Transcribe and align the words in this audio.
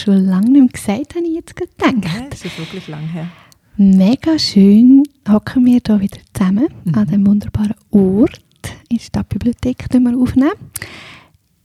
schon 0.00 0.26
lange 0.26 0.50
nicht 0.50 0.60
mehr 0.60 0.68
gesagt, 0.68 1.14
habe 1.14 1.26
ich 1.26 1.34
jetzt 1.34 1.56
gedacht. 1.56 2.04
Ja, 2.04 2.26
das 2.28 2.44
ist 2.44 2.58
wirklich 2.58 2.88
lang 2.88 3.06
her. 3.08 3.28
Mega 3.76 4.38
schön 4.38 5.02
hocken 5.28 5.64
wir 5.64 5.80
hier 5.86 6.00
wieder 6.00 6.18
zusammen 6.34 6.68
an 6.92 7.06
diesem 7.06 7.26
wunderbaren 7.26 7.74
Ort 7.90 8.40
in 8.88 8.96
der 8.96 9.02
Stadtbibliothek 9.02 9.86
wir 9.92 10.18
aufnehmen. 10.18 10.52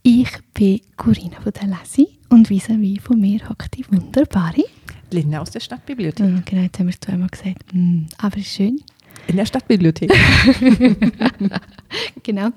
Ich 0.02 0.30
bin 0.54 0.80
Corinna 0.96 1.40
von 1.42 1.52
der 1.52 1.66
Lesi 1.68 2.06
und 2.30 2.48
vis-à-vis 2.48 3.00
von 3.00 3.20
mir 3.20 3.40
hockt 3.48 3.76
die 3.76 3.84
wunderbare. 3.90 4.64
Linda 5.10 5.40
aus 5.40 5.50
der 5.50 5.60
Stadtbibliothek. 5.60 6.26
Ja, 6.26 6.42
genau, 6.44 6.62
jetzt 6.62 6.78
haben 6.78 6.86
wir 6.86 6.94
es 6.94 7.00
zweimal 7.00 7.28
gesagt. 7.28 7.64
Mm, 7.72 8.06
aber 8.18 8.40
schön. 8.40 8.80
In 9.26 9.36
der 9.36 9.46
Stadtbibliothek. 9.46 10.12
Genau. 12.22 12.50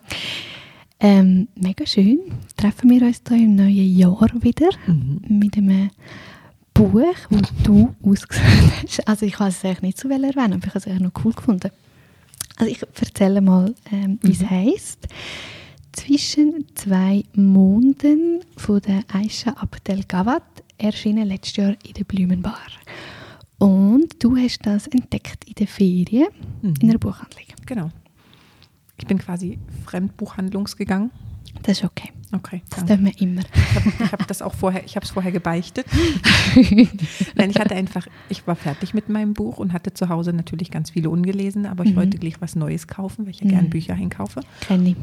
Ähm, 1.01 1.47
mega 1.55 1.85
schön. 1.85 2.19
Treffen 2.57 2.89
wir 2.89 3.01
uns 3.03 3.21
hier 3.27 3.37
im 3.37 3.55
neuen 3.55 3.97
Jahr 3.97 4.29
wieder 4.41 4.69
mit 5.27 5.55
einem 5.55 5.91
Buch, 6.73 7.15
das 7.29 7.53
du 7.63 7.95
ausgesucht 8.03 8.43
hast. 8.83 9.07
Also 9.07 9.25
ich 9.25 9.33
kann 9.33 9.47
es 9.47 9.63
eigentlich 9.63 9.81
nicht 9.81 9.97
so 9.97 10.09
erwähnen, 10.09 10.53
aber 10.53 10.67
ich 10.67 10.67
habe 10.67 10.79
es 10.79 10.87
eigentlich 10.87 11.13
noch 11.13 11.23
cool 11.23 11.31
gefunden. 11.31 11.71
Also 12.57 12.71
ich 12.71 12.81
erzähle 12.81 13.39
mal, 13.39 13.73
ähm, 13.91 14.19
wie 14.21 14.31
es 14.33 14.43
heisst. 14.49 15.07
Zwischen 15.93 16.65
zwei 16.75 17.23
Monden 17.33 18.41
von 18.57 18.81
der 18.81 19.03
Aisha 19.07 19.51
Abdel 19.51 20.03
Gawad 20.05 20.43
erschienen 20.77 21.27
letztes 21.27 21.55
Jahr 21.55 21.75
in 21.87 21.93
der 21.93 22.03
Blumenbar. 22.03 22.67
Und 23.57 24.21
du 24.23 24.35
hast 24.35 24.59
das 24.65 24.87
entdeckt 24.87 25.45
in 25.45 25.53
der 25.55 25.67
Ferien 25.67 26.27
in 26.61 26.75
einer 26.89 26.99
Buchhandlung. 26.99 27.45
genau. 27.65 27.89
Ich 28.99 29.07
bin 29.07 29.17
quasi 29.17 29.59
fremdbuchhandlungsgegangen. 29.85 31.11
Das 31.63 31.79
ist 31.79 31.83
okay. 31.83 32.11
Okay, 32.31 32.61
Das 32.69 32.85
danke. 32.85 33.03
dürfen 33.03 33.05
wir 33.19 33.21
immer. 33.27 33.41
Ich 33.41 33.75
habe 34.05 34.11
hab 34.11 34.27
das 34.27 34.43
auch 34.43 34.53
vorher, 34.53 34.85
ich 34.85 34.95
habe 34.95 35.03
es 35.03 35.09
vorher 35.11 35.31
gebeichtet. 35.31 35.87
Nein, 37.35 37.49
ich 37.49 37.59
hatte 37.59 37.73
einfach, 37.75 38.05
ich 38.29 38.45
war 38.45 38.55
fertig 38.55 38.93
mit 38.93 39.09
meinem 39.09 39.33
Buch 39.33 39.57
und 39.57 39.73
hatte 39.73 39.93
zu 39.93 40.09
Hause 40.09 40.31
natürlich 40.31 40.69
ganz 40.69 40.91
viele 40.91 41.09
ungelesen, 41.09 41.65
aber 41.65 41.85
ich 41.85 41.95
wollte 41.95 42.19
gleich 42.19 42.39
was 42.39 42.55
Neues 42.55 42.87
kaufen, 42.87 43.25
weil 43.25 43.31
ich 43.31 43.41
ja 43.41 43.47
gern 43.47 43.69
Bücher 43.71 43.95
einkaufe. 43.95 44.41
Kenne 44.61 44.89
ich. 44.89 44.95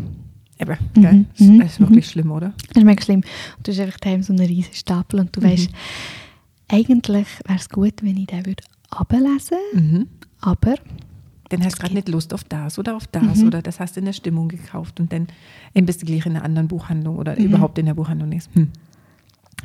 Aber, 0.61 0.79
gell, 0.95 1.27
mhm, 1.39 1.59
das 1.61 1.73
ist 1.73 1.81
wirklich 1.81 2.09
schlimm, 2.09 2.31
oder? 2.31 2.53
Das 2.69 2.77
ist 2.83 2.85
mega 2.85 3.03
schlimm. 3.03 3.23
Und 3.57 3.67
du 3.67 3.73
hast 3.73 3.81
einfach 3.81 3.99
daheim 3.99 4.23
so 4.23 4.33
einen 4.33 4.47
riesen 4.47 4.73
Stapel 4.73 5.19
und 5.21 5.37
du 5.37 5.43
weißt, 5.43 5.69
eigentlich 6.69 7.27
wäre 7.45 7.59
es 7.59 7.69
gut, 7.69 7.95
wenn 8.03 8.17
ich 8.17 8.27
den 8.27 8.47
würde 8.47 8.63
ablesen 8.91 9.59
Mhm. 9.75 10.07
aber 10.41 10.77
Dann 11.49 11.65
hast 11.65 11.77
du 11.77 11.81
gerade 11.81 11.95
nicht 11.95 12.09
Lust 12.09 12.35
auf 12.35 12.45
das 12.45 12.79
oder 12.79 12.97
auf 12.97 13.07
das 13.07 13.43
oder 13.45 13.63
das 13.63 13.79
hast 13.79 13.97
du 13.97 14.01
in 14.01 14.07
der 14.07 14.13
Stimmung 14.13 14.49
gekauft 14.49 14.99
und 14.99 15.13
dann 15.13 15.29
bist 15.75 16.03
du 16.03 16.07
gleich 16.07 16.27
in 16.27 16.35
einer 16.35 16.45
anderen 16.45 16.69
Buchhandlung 16.69 17.17
oder 17.19 17.37
überhaupt 17.39 17.79
in 17.79 17.87
der 17.87 17.95
Buchhandlung 17.95 18.33
ist. 18.33 18.53
Hm. 18.55 18.71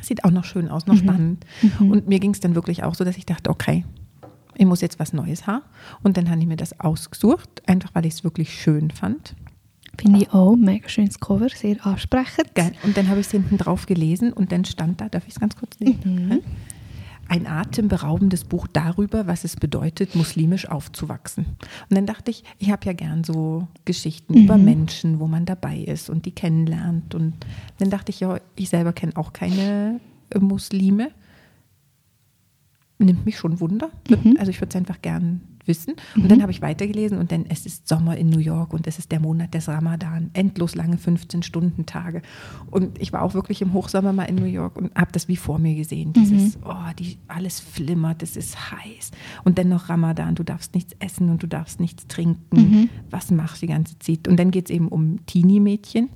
Sieht 0.00 0.24
auch 0.24 0.30
noch 0.30 0.44
schön 0.44 0.68
aus, 0.68 0.86
noch 0.86 0.96
spannend. 0.96 1.44
Und 1.78 2.08
mir 2.08 2.18
ging 2.20 2.32
es 2.32 2.40
dann 2.40 2.54
wirklich 2.54 2.82
auch 2.82 2.94
so, 2.94 3.04
dass 3.04 3.16
ich 3.16 3.26
dachte, 3.26 3.50
okay, 3.50 3.84
ich 4.54 4.66
muss 4.66 4.80
jetzt 4.80 4.98
was 4.98 5.12
Neues 5.12 5.46
haben. 5.46 5.64
Und 6.02 6.16
dann 6.16 6.30
habe 6.30 6.40
ich 6.40 6.46
mir 6.46 6.56
das 6.56 6.78
ausgesucht, 6.78 7.62
einfach 7.66 7.90
weil 7.94 8.06
ich 8.06 8.14
es 8.14 8.24
wirklich 8.24 8.52
schön 8.52 8.90
fand. 8.90 9.34
finde 9.98 10.20
ich 10.20 10.32
auch 10.32 10.56
mega 10.56 10.88
schönes 10.88 11.20
Cover, 11.20 11.48
sehr 11.48 11.84
ansprechend. 11.86 12.54
Geil. 12.54 12.72
Und 12.82 12.96
dann 12.96 13.08
habe 13.08 13.20
ich 13.20 13.26
es 13.26 13.32
hinten 13.32 13.58
drauf 13.58 13.86
gelesen 13.86 14.32
und 14.32 14.52
dann 14.52 14.64
stand 14.64 15.00
da, 15.00 15.08
darf 15.08 15.24
ich 15.26 15.34
es 15.34 15.40
ganz 15.40 15.56
kurz 15.56 15.78
lesen? 15.78 16.42
Ein 17.28 17.46
atemberaubendes 17.46 18.44
Buch 18.44 18.66
darüber, 18.66 19.26
was 19.26 19.44
es 19.44 19.56
bedeutet, 19.56 20.14
muslimisch 20.14 20.68
aufzuwachsen. 20.68 21.46
Und 21.88 21.96
dann 21.96 22.06
dachte 22.06 22.30
ich, 22.30 22.44
ich 22.58 22.70
habe 22.70 22.84
ja 22.84 22.92
gern 22.92 23.24
so 23.24 23.68
Geschichten 23.84 24.34
über 24.34 24.58
Menschen, 24.58 25.18
wo 25.18 25.26
man 25.26 25.46
dabei 25.46 25.78
ist 25.78 26.10
und 26.10 26.26
die 26.26 26.32
kennenlernt. 26.32 27.14
Und 27.14 27.34
dann 27.78 27.90
dachte 27.90 28.10
ich, 28.10 28.20
ja, 28.20 28.38
ich 28.56 28.68
selber 28.68 28.92
kenne 28.92 29.16
auch 29.16 29.32
keine 29.32 30.00
äh, 30.30 30.38
Muslime. 30.38 31.10
Nimmt 32.98 33.24
mich 33.24 33.38
schon 33.38 33.60
Wunder. 33.60 33.90
Also 34.38 34.50
ich 34.50 34.60
würde 34.60 34.70
es 34.70 34.76
einfach 34.76 35.00
gern 35.02 35.40
wissen. 35.66 35.94
Und 36.16 36.30
dann 36.30 36.42
habe 36.42 36.52
ich 36.52 36.62
weitergelesen 36.62 37.18
und 37.18 37.32
dann, 37.32 37.46
es 37.48 37.66
ist 37.66 37.88
Sommer 37.88 38.16
in 38.16 38.30
New 38.30 38.38
York 38.38 38.72
und 38.72 38.86
es 38.86 38.98
ist 38.98 39.12
der 39.12 39.20
Monat 39.20 39.54
des 39.54 39.68
Ramadan, 39.68 40.30
endlos 40.32 40.74
lange 40.74 40.96
15-Stunden-Tage. 40.96 42.22
Und 42.70 43.00
ich 43.00 43.12
war 43.12 43.22
auch 43.22 43.34
wirklich 43.34 43.62
im 43.62 43.72
Hochsommer 43.72 44.12
mal 44.12 44.24
in 44.24 44.36
New 44.36 44.44
York 44.44 44.76
und 44.76 44.94
habe 44.94 45.12
das 45.12 45.28
wie 45.28 45.36
vor 45.36 45.58
mir 45.58 45.74
gesehen. 45.74 46.12
Dieses, 46.12 46.58
oh, 46.64 46.74
die, 46.98 47.18
alles 47.28 47.60
flimmert, 47.60 48.22
es 48.22 48.36
ist 48.36 48.72
heiß. 48.72 49.10
Und 49.44 49.58
dann 49.58 49.68
noch 49.68 49.88
Ramadan, 49.88 50.34
du 50.34 50.42
darfst 50.42 50.74
nichts 50.74 50.94
essen 50.98 51.30
und 51.30 51.42
du 51.42 51.46
darfst 51.46 51.80
nichts 51.80 52.06
trinken. 52.06 52.90
Was 53.10 53.30
machst 53.30 53.62
du 53.62 53.66
die 53.66 53.72
ganze 53.72 53.98
Zeit? 53.98 54.28
Und 54.28 54.38
dann 54.38 54.50
geht 54.50 54.66
es 54.66 54.74
eben 54.74 54.88
um 54.88 55.24
Teenie-Mädchen, 55.26 56.10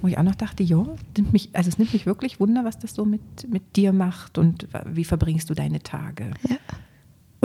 wo 0.00 0.08
ich 0.08 0.18
auch 0.18 0.22
noch 0.22 0.34
dachte, 0.34 0.62
ja, 0.62 0.84
nimmt 1.16 1.32
mich, 1.32 1.50
also 1.52 1.68
es 1.68 1.78
nimmt 1.78 1.92
mich 1.92 2.06
wirklich 2.06 2.40
Wunder, 2.40 2.64
was 2.64 2.78
das 2.78 2.94
so 2.94 3.04
mit, 3.04 3.22
mit 3.48 3.76
dir 3.76 3.92
macht 3.92 4.38
und 4.38 4.68
wie 4.86 5.04
verbringst 5.04 5.48
du 5.50 5.54
deine 5.54 5.80
Tage. 5.80 6.30
Ja. 6.48 6.56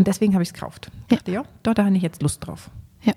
Und 0.08 0.14
deswegen 0.14 0.34
habe 0.36 0.44
ich 0.44 0.50
es 0.50 0.54
gekauft. 0.54 0.90
Ja. 1.12 1.18
Dachte, 1.18 1.32
ja, 1.34 1.44
da, 1.64 1.84
habe 1.84 1.98
ich 1.98 2.02
jetzt 2.02 2.22
Lust 2.22 2.48
drauf. 2.48 2.70
Ja. 3.04 3.14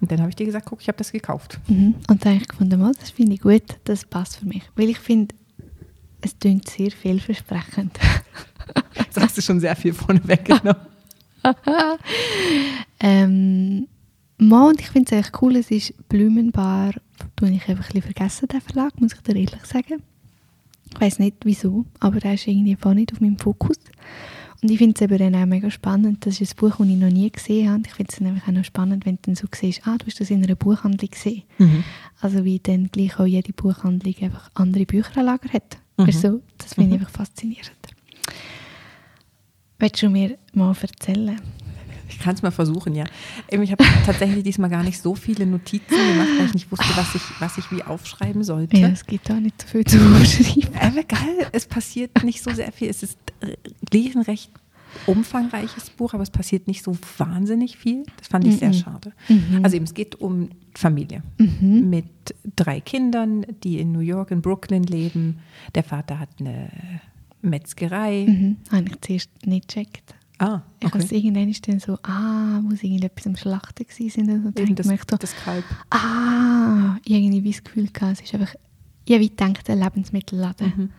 Und 0.00 0.10
dann 0.10 0.20
habe 0.20 0.30
ich 0.30 0.36
dir 0.36 0.46
gesagt, 0.46 0.64
guck, 0.64 0.80
ich 0.80 0.88
habe 0.88 0.96
das 0.96 1.12
gekauft. 1.12 1.60
Mhm. 1.68 1.96
Und 2.08 2.24
dann 2.24 2.32
habe 2.32 2.42
ich 2.42 2.48
gefunden, 2.48 2.80
mal, 2.80 2.92
das 2.98 3.10
finde 3.10 3.34
ich 3.34 3.42
gut, 3.42 3.62
das 3.84 4.06
passt 4.06 4.38
für 4.38 4.46
mich. 4.46 4.62
Weil 4.74 4.88
ich 4.88 4.98
finde, 4.98 5.34
es 6.22 6.38
klingt 6.38 6.66
sehr 6.66 6.90
vielversprechend. 6.90 7.98
Jetzt 8.94 9.20
hast 9.20 9.36
du 9.36 9.42
schon 9.42 9.60
sehr 9.60 9.76
viel 9.76 9.92
vorne 9.92 10.26
weggenommen. 10.26 10.80
ähm, 13.00 13.86
mal, 14.38 14.70
und 14.70 14.80
ich 14.80 14.88
finde 14.88 15.14
es 15.14 15.26
echt 15.26 15.42
cool, 15.42 15.56
es 15.56 15.70
ist 15.70 15.92
Blumenbar, 16.08 16.94
tue 17.36 17.50
ich 17.50 17.68
einfach 17.68 17.84
ein 17.84 17.92
bisschen 17.92 18.02
vergessen, 18.02 18.48
den 18.48 18.62
Verlag, 18.62 18.98
muss 18.98 19.12
ich 19.12 19.20
dir 19.20 19.36
ehrlich 19.36 19.66
sagen. 19.66 20.02
Ich 20.90 20.98
weiß 20.98 21.18
nicht 21.18 21.36
wieso, 21.44 21.84
aber 22.00 22.18
der 22.18 22.32
ist 22.32 22.46
irgendwie 22.46 22.70
einfach 22.70 22.94
nicht 22.94 23.12
auf 23.12 23.20
meinem 23.20 23.38
Fokus. 23.38 23.76
Und 24.62 24.70
ich 24.70 24.78
finde 24.78 24.94
es 24.94 25.00
eben 25.02 25.18
dann 25.18 25.34
auch 25.42 25.46
mega 25.46 25.70
spannend. 25.72 26.24
Das 26.24 26.40
ist 26.40 26.52
ein 26.52 26.56
Buch, 26.56 26.76
das 26.78 26.86
ich 26.86 26.96
noch 26.96 27.10
nie 27.10 27.30
gesehen 27.30 27.68
habe. 27.68 27.82
Ich 27.84 27.94
finde 27.94 28.12
es 28.12 28.20
nämlich 28.20 28.44
auch 28.44 28.52
noch 28.52 28.64
spannend, 28.64 29.04
wenn 29.04 29.16
du 29.16 29.22
dann 29.26 29.34
so 29.34 29.48
siehst, 29.52 29.82
ah, 29.86 29.96
du 29.98 30.06
hast 30.06 30.20
das 30.20 30.30
in 30.30 30.44
einer 30.44 30.54
Buchhandlung 30.54 31.10
gesehen. 31.10 31.42
Also 32.20 32.44
wie 32.44 32.60
dann 32.60 32.88
gleich 32.92 33.18
auch 33.18 33.26
jede 33.26 33.52
Buchhandlung 33.52 34.14
einfach 34.20 34.50
andere 34.54 34.86
Bücher 34.86 35.16
am 35.18 35.26
Lager 35.26 35.48
hat. 35.52 35.78
Weißt 35.96 36.24
du, 36.24 36.42
das 36.58 36.74
finde 36.74 36.94
ich 36.94 37.00
einfach 37.00 37.12
faszinierend. 37.12 37.72
Willst 39.80 40.00
du 40.00 40.08
mir 40.08 40.38
mal 40.54 40.76
erzählen? 40.80 41.40
Ich 42.08 42.18
kann 42.20 42.34
es 42.34 42.42
mal 42.42 42.50
versuchen, 42.52 42.94
ja. 42.94 43.04
Ich 43.50 43.72
habe 43.72 43.84
tatsächlich 44.06 44.44
diesmal 44.44 44.70
gar 44.70 44.84
nicht 44.84 45.00
so 45.00 45.14
viele 45.16 45.44
Notizen 45.46 45.96
gemacht, 45.96 46.28
weil 46.38 46.46
ich 46.46 46.54
nicht 46.54 46.70
wusste, 46.70 46.86
was 46.94 47.14
ich, 47.16 47.22
was 47.40 47.58
ich 47.58 47.72
wie 47.72 47.82
aufschreiben 47.82 48.44
sollte. 48.44 48.76
Ja, 48.76 48.88
es 48.88 49.06
gibt 49.06 49.28
auch 49.30 49.40
nicht 49.40 49.60
so 49.62 49.66
viel 49.66 49.84
zu 49.84 49.98
schreiben. 50.24 50.76
Aber 50.78 51.02
geil, 51.02 51.48
es 51.50 51.66
passiert 51.66 52.22
nicht 52.22 52.42
so 52.42 52.52
sehr 52.52 52.70
viel. 52.70 52.90
Es 52.90 53.02
ist 53.02 53.18
ein 53.42 54.22
recht 54.22 54.50
umfangreiches 55.06 55.88
Buch, 55.90 56.12
aber 56.14 56.22
es 56.22 56.30
passiert 56.30 56.66
nicht 56.68 56.84
so 56.84 56.96
wahnsinnig 57.16 57.76
viel. 57.78 58.04
Das 58.18 58.28
fand 58.28 58.46
ich 58.46 58.58
sehr 58.58 58.72
schade. 58.74 59.12
Also 59.62 59.76
eben, 59.76 59.84
es 59.86 59.94
geht 59.94 60.16
um 60.20 60.50
Familie 60.74 61.22
mit 61.38 62.04
drei 62.56 62.80
Kindern, 62.80 63.46
die 63.64 63.78
in 63.80 63.92
New 63.92 64.00
York, 64.00 64.30
in 64.30 64.42
Brooklyn 64.42 64.82
leben. 64.84 65.38
Der 65.74 65.82
Vater 65.82 66.18
hat 66.18 66.28
eine 66.40 66.68
Metzgerei. 67.40 68.26
Mhm. 68.28 68.56
Habe 68.70 68.84
ich 68.88 69.00
zuerst 69.00 69.30
nicht 69.46 69.68
gecheckt. 69.68 70.14
Ah, 70.38 70.60
Ich 70.80 70.86
okay. 70.86 70.98
okay. 70.98 71.04
habe 71.06 71.14
irgendwann 71.16 71.48
ist 71.48 71.68
dann 71.68 71.78
so, 71.80 71.98
ah, 72.02 72.60
sie 72.74 72.86
irgendetwas 72.88 73.26
am 73.26 73.36
Schlachten. 73.36 73.84
Und 73.84 74.28
dann 74.28 74.28
Eben 74.56 74.56
habe 74.56 74.74
das, 74.74 74.86
ich 74.90 75.00
so, 75.08 75.16
das 75.16 75.36
Kalb. 75.36 75.64
ah, 75.90 76.96
irgendwie 77.04 77.44
wie 77.44 77.52
das 77.52 77.62
Gefühl 77.64 77.88
gehabt, 77.88 78.14
es 78.14 78.20
ist 78.22 78.34
einfach, 78.34 78.54
ich 79.04 79.14
habe 79.14 79.28
gedacht, 79.28 79.70
ein 79.70 79.78
Lebensmittelladen, 79.80 80.90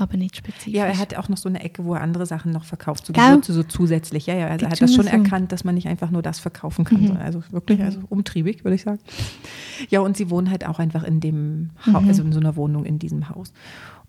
aber 0.00 0.16
nicht 0.16 0.36
spezifisch. 0.36 0.72
Ja, 0.74 0.86
er 0.86 0.98
hat 0.98 1.16
auch 1.16 1.28
noch 1.28 1.36
so 1.36 1.48
eine 1.48 1.62
Ecke, 1.62 1.84
wo 1.84 1.94
er 1.94 2.00
andere 2.00 2.26
Sachen 2.26 2.52
noch 2.52 2.64
verkauft, 2.64 3.06
so? 3.06 3.12
Gewürze 3.12 3.52
so 3.52 3.62
zusätzlich. 3.62 4.26
Ja, 4.26 4.34
ja, 4.34 4.46
also 4.48 4.66
er 4.66 4.70
hat 4.72 4.80
das 4.82 4.94
schon. 4.94 5.06
Mhm. 5.06 5.10
erkannt, 5.24 5.52
dass 5.52 5.64
man 5.64 5.74
nicht 5.74 5.86
einfach 5.88 6.10
nur 6.10 6.22
das 6.22 6.38
verkaufen 6.40 6.84
kann. 6.84 7.06
sondern 7.06 7.24
Also 7.24 7.42
wirklich, 7.50 7.82
also 7.82 8.00
umtriebig, 8.08 8.64
würde 8.64 8.74
ich 8.74 8.82
sagen. 8.82 8.98
Ja, 9.88 10.00
und 10.00 10.16
sie 10.16 10.30
wohnen 10.30 10.50
halt 10.50 10.66
auch 10.66 10.78
einfach 10.78 11.04
in 11.04 11.20
dem 11.20 11.70
Haus, 11.86 12.02
Mhm. 12.02 12.08
also 12.08 12.22
in 12.22 12.32
so 12.32 12.40
einer 12.40 12.56
Wohnung 12.56 12.84
in 12.84 12.98
diesem 12.98 13.28
Haus. 13.28 13.52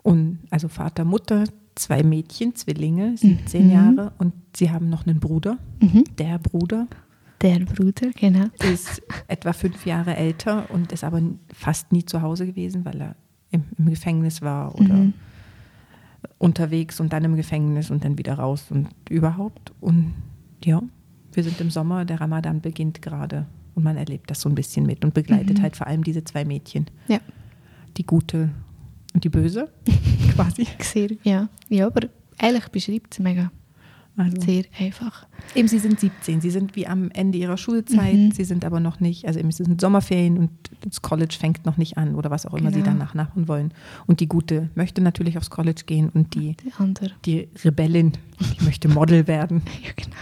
Und 0.03 0.39
also 0.49 0.67
Vater, 0.67 1.05
Mutter, 1.05 1.43
zwei 1.75 2.03
Mädchen, 2.03 2.55
Zwillinge, 2.55 3.15
17 3.17 3.65
Mhm. 3.67 3.71
Jahre 3.71 4.11
und 4.17 4.33
sie 4.55 4.71
haben 4.71 4.89
noch 4.89 5.05
einen 5.05 5.19
Bruder. 5.19 5.57
Der 6.17 6.37
Bruder 6.39 6.87
Der 7.41 7.59
Bruder, 7.59 8.09
genau. 8.19 8.45
ist 8.71 9.01
etwa 9.27 9.53
fünf 9.53 9.85
Jahre 9.85 10.15
älter 10.15 10.69
und 10.71 10.91
ist 10.91 11.03
aber 11.03 11.21
fast 11.53 11.91
nie 11.91 12.05
zu 12.05 12.21
Hause 12.21 12.45
gewesen, 12.45 12.83
weil 12.85 12.99
er 13.01 13.15
im, 13.51 13.63
im 13.77 13.85
Gefängnis 13.89 14.41
war 14.41 14.75
oder 14.75 14.93
Mhm. 14.93 15.13
Unterwegs 16.41 16.99
und 16.99 17.13
dann 17.13 17.23
im 17.23 17.35
Gefängnis 17.35 17.91
und 17.91 18.03
dann 18.03 18.17
wieder 18.17 18.33
raus 18.33 18.65
und 18.71 18.87
überhaupt. 19.09 19.71
Und 19.79 20.13
ja, 20.63 20.81
wir 21.33 21.43
sind 21.43 21.61
im 21.61 21.69
Sommer, 21.69 22.03
der 22.03 22.19
Ramadan 22.19 22.61
beginnt 22.61 23.01
gerade 23.01 23.45
und 23.75 23.83
man 23.83 23.95
erlebt 23.95 24.29
das 24.31 24.41
so 24.41 24.49
ein 24.49 24.55
bisschen 24.55 24.85
mit 24.85 25.05
und 25.05 25.13
begleitet 25.13 25.61
halt 25.61 25.75
vor 25.75 25.87
allem 25.87 26.03
diese 26.03 26.23
zwei 26.23 26.43
Mädchen, 26.43 26.87
Ja, 27.07 27.19
die 27.97 28.05
gute 28.05 28.49
und 29.13 29.23
die 29.23 29.29
böse 29.29 29.69
quasi. 30.35 30.67
sehr, 30.79 31.09
ja. 31.23 31.47
Ja, 31.69 31.87
aber 31.87 32.07
ehrlich 32.39 32.67
beschreibt 32.69 33.13
es 33.13 33.19
mega. 33.19 33.51
Also. 34.17 34.41
Sehr 34.41 34.65
einfach. 34.77 35.25
Eben, 35.55 35.67
sie 35.67 35.79
sind 35.79 35.99
17, 35.99 36.41
sie 36.41 36.49
sind 36.49 36.75
wie 36.75 36.85
am 36.85 37.09
Ende 37.11 37.37
ihrer 37.37 37.57
Schulzeit, 37.57 38.13
mhm. 38.13 38.31
sie 38.31 38.43
sind 38.43 38.65
aber 38.65 38.79
noch 38.79 38.99
nicht, 38.99 39.25
also 39.25 39.39
es 39.39 39.57
sind 39.57 39.79
Sommerferien 39.79 40.37
und 40.37 40.51
das 40.81 41.01
College 41.01 41.35
fängt 41.39 41.65
noch 41.65 41.77
nicht 41.77 41.97
an 41.97 42.15
oder 42.15 42.29
was 42.29 42.45
auch 42.45 42.53
immer 42.53 42.71
genau. 42.71 42.83
sie 42.83 42.89
danach 42.91 43.13
machen 43.13 43.47
wollen. 43.47 43.73
Und 44.07 44.19
die 44.19 44.27
Gute 44.27 44.69
möchte 44.75 45.01
natürlich 45.01 45.37
aufs 45.37 45.49
College 45.49 45.83
gehen 45.85 46.09
und 46.09 46.35
die, 46.35 46.55
die 46.57 46.73
andere, 46.77 47.11
die 47.25 47.47
Rebellin, 47.63 48.13
die 48.39 48.65
möchte 48.65 48.87
Model 48.87 49.27
werden. 49.27 49.61
Ja, 49.83 49.89
genau. 49.95 50.15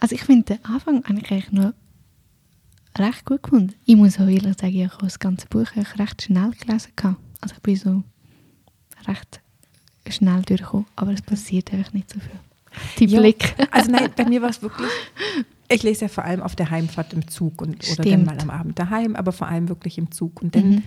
Also 0.00 0.14
ich 0.14 0.22
finde 0.22 0.56
den 0.56 0.64
Anfang 0.64 1.04
eigentlich 1.04 1.52
noch 1.52 1.72
recht 2.98 3.24
gut 3.24 3.42
gefunden. 3.42 3.74
Ich 3.84 3.96
muss 3.96 4.18
auch 4.18 4.26
ehrlich 4.26 4.58
sagen, 4.58 4.74
ich 4.74 4.90
habe 4.90 5.04
das 5.04 5.18
ganze 5.18 5.46
Buch 5.46 5.66
recht 5.76 6.22
schnell 6.22 6.50
gelesen. 6.52 6.92
Also 7.40 7.54
ich 7.54 7.62
bin 7.62 7.76
so 7.76 8.02
recht 9.06 9.40
schnell 10.08 10.42
durchgekommen, 10.42 10.86
aber 10.96 11.12
es 11.12 11.22
passiert 11.22 11.72
einfach 11.72 11.92
nicht 11.92 12.10
so 12.10 12.18
viel. 12.18 12.40
Die 12.98 13.06
ja, 13.06 13.20
Blick. 13.20 13.54
Also 13.70 13.90
nein, 13.90 14.10
bei 14.16 14.24
mir 14.24 14.42
war 14.42 14.50
es 14.50 14.62
wirklich, 14.62 14.90
ich 15.68 15.82
lese 15.82 16.02
ja 16.02 16.08
vor 16.08 16.24
allem 16.24 16.42
auf 16.42 16.56
der 16.56 16.70
Heimfahrt 16.70 17.12
im 17.12 17.28
Zug 17.28 17.60
und, 17.62 17.88
oder 17.90 18.04
dann 18.04 18.24
mal 18.24 18.38
am 18.38 18.50
Abend 18.50 18.78
daheim, 18.78 19.16
aber 19.16 19.32
vor 19.32 19.48
allem 19.48 19.68
wirklich 19.68 19.98
im 19.98 20.10
Zug. 20.10 20.42
Und 20.42 20.54
dann, 20.54 20.70
mhm. 20.70 20.82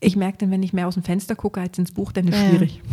ich 0.00 0.16
merke 0.16 0.38
dann, 0.38 0.50
wenn 0.50 0.62
ich 0.62 0.72
mehr 0.72 0.88
aus 0.88 0.94
dem 0.94 1.02
Fenster 1.02 1.36
gucke 1.36 1.60
als 1.60 1.78
ins 1.78 1.92
Buch, 1.92 2.12
dann 2.12 2.28
ist 2.28 2.36
es 2.36 2.42
ja. 2.42 2.48
schwierig. 2.48 2.80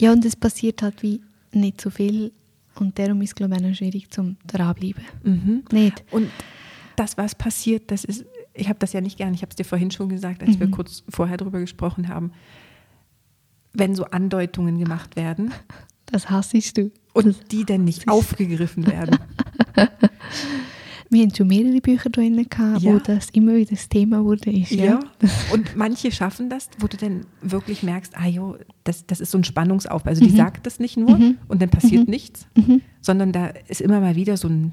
Ja, 0.00 0.10
und 0.10 0.24
es 0.24 0.34
passiert 0.34 0.82
halt 0.82 1.04
wie 1.04 1.20
nicht 1.52 1.80
so 1.80 1.88
viel 1.88 2.32
und 2.76 2.98
darum 2.98 3.22
ist 3.22 3.30
es, 3.30 3.34
glaube 3.34 3.56
ich, 3.56 3.64
auch 3.64 3.74
schwierig 3.74 4.10
zum 4.10 4.36
dranbleiben. 4.46 5.04
Mhm. 5.22 5.64
Nicht? 5.70 6.04
Und 6.10 6.28
das, 6.96 7.16
was 7.16 7.34
passiert, 7.34 7.90
das 7.90 8.04
ist, 8.04 8.24
ich 8.52 8.68
habe 8.68 8.78
das 8.78 8.92
ja 8.92 9.00
nicht 9.00 9.18
gern, 9.18 9.34
ich 9.34 9.42
habe 9.42 9.50
es 9.50 9.56
dir 9.56 9.64
vorhin 9.64 9.90
schon 9.90 10.08
gesagt, 10.08 10.42
als 10.42 10.56
mhm. 10.56 10.60
wir 10.60 10.70
kurz 10.70 11.04
vorher 11.08 11.36
darüber 11.36 11.60
gesprochen 11.60 12.08
haben, 12.08 12.32
wenn 13.72 13.94
so 13.94 14.04
Andeutungen 14.04 14.78
gemacht 14.78 15.16
werden. 15.16 15.52
Das 16.14 16.30
hassest 16.30 16.78
du. 16.78 16.92
Und 17.12 17.50
die 17.50 17.64
dann 17.64 17.82
nicht 17.82 18.06
aufgegriffen 18.06 18.86
werden. 18.86 19.18
Wir 21.10 21.22
haben 21.22 21.34
schon 21.34 21.48
mehrere 21.48 21.80
Bücher 21.80 22.08
drin 22.08 22.36
gehabt, 22.48 22.82
ja. 22.82 22.94
wo 22.94 22.98
das 23.00 23.30
immer 23.30 23.56
wieder 23.56 23.70
das 23.70 23.88
Thema 23.88 24.22
wurde. 24.22 24.52
Ist, 24.52 24.70
ja. 24.70 24.84
ja. 24.84 25.00
Und 25.52 25.74
manche 25.74 26.12
schaffen 26.12 26.48
das, 26.48 26.68
wo 26.78 26.86
du 26.86 26.96
dann 26.96 27.26
wirklich 27.42 27.82
merkst, 27.82 28.16
ah 28.16 28.28
jo, 28.28 28.56
das, 28.84 29.06
das 29.06 29.20
ist 29.20 29.32
so 29.32 29.38
ein 29.38 29.44
Spannungsaufbau. 29.44 30.08
Also 30.08 30.24
die 30.24 30.30
mhm. 30.30 30.36
sagt 30.36 30.66
das 30.66 30.78
nicht 30.78 30.96
nur 30.96 31.18
mhm. 31.18 31.38
und 31.48 31.60
dann 31.60 31.70
passiert 31.70 32.04
mhm. 32.04 32.10
nichts, 32.10 32.46
mhm. 32.56 32.80
sondern 33.00 33.32
da 33.32 33.48
ist 33.66 33.80
immer 33.80 33.98
mal 33.98 34.14
wieder 34.14 34.36
so 34.36 34.46
ein 34.46 34.70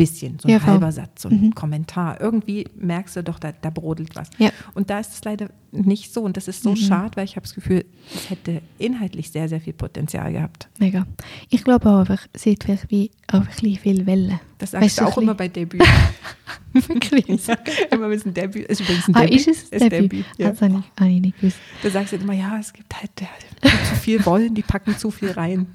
bisschen, 0.00 0.38
so 0.38 0.48
ein 0.48 0.54
ja, 0.54 0.62
halber 0.62 0.90
Satz, 0.92 1.22
so 1.22 1.28
ein 1.28 1.40
mhm. 1.40 1.54
Kommentar. 1.54 2.20
Irgendwie 2.20 2.66
merkst 2.76 3.16
du 3.16 3.22
doch, 3.22 3.38
da, 3.38 3.52
da 3.52 3.70
brodelt 3.70 4.16
was. 4.16 4.30
Ja. 4.38 4.50
Und 4.74 4.90
da 4.90 5.00
ist 5.00 5.12
es 5.12 5.24
leider 5.24 5.50
nicht 5.72 6.12
so. 6.12 6.22
Und 6.22 6.36
das 6.36 6.48
ist 6.48 6.62
so 6.62 6.70
mhm. 6.70 6.76
schade, 6.76 7.16
weil 7.16 7.24
ich 7.24 7.36
habe 7.36 7.42
das 7.42 7.54
Gefühl, 7.54 7.84
es 8.14 8.30
hätte 8.30 8.62
inhaltlich 8.78 9.30
sehr, 9.30 9.48
sehr 9.48 9.60
viel 9.60 9.72
Potenzial 9.72 10.32
gehabt. 10.32 10.68
Mega. 10.78 11.06
Ich 11.48 11.64
glaube 11.64 11.88
auch 11.88 12.00
einfach, 12.00 12.26
sie 12.34 12.52
hat 12.52 12.64
vielleicht 12.64 12.90
wie 12.90 13.10
einfach 13.26 13.52
viel 13.52 14.06
Welle. 14.06 14.40
Das 14.58 14.72
sagst 14.72 14.84
weißt 14.84 15.00
du 15.00 15.04
auch 15.04 15.18
immer 15.18 15.34
bei 15.34 15.48
Debüt. 15.48 15.82
Wirklich? 16.72 17.26
ja, 17.46 17.56
immer 17.90 18.06
ein 18.06 18.34
Debüt 18.34 18.66
ist. 18.66 18.80
Übrigens 18.80 19.08
ein 19.08 19.14
ah, 19.14 19.20
Debüt. 19.20 19.36
Ist 19.36 19.48
es 19.48 19.62
ist 19.64 19.82
Debüt? 19.82 20.12
Debüt 20.12 20.26
ja. 20.38 20.50
Das 20.50 20.62
habe 20.62 20.82
ich, 21.00 21.20
nicht 21.20 21.40
gewusst. 21.40 21.58
Da 21.82 21.90
sagst 21.90 22.12
du 22.12 22.16
immer, 22.16 22.34
ja, 22.34 22.58
es 22.58 22.72
gibt 22.72 22.94
halt 22.94 23.10
zu 23.18 23.94
viel 23.96 24.24
Wollen, 24.24 24.54
die 24.54 24.62
packen 24.62 24.96
zu 24.96 25.10
viel 25.10 25.30
rein. 25.30 25.66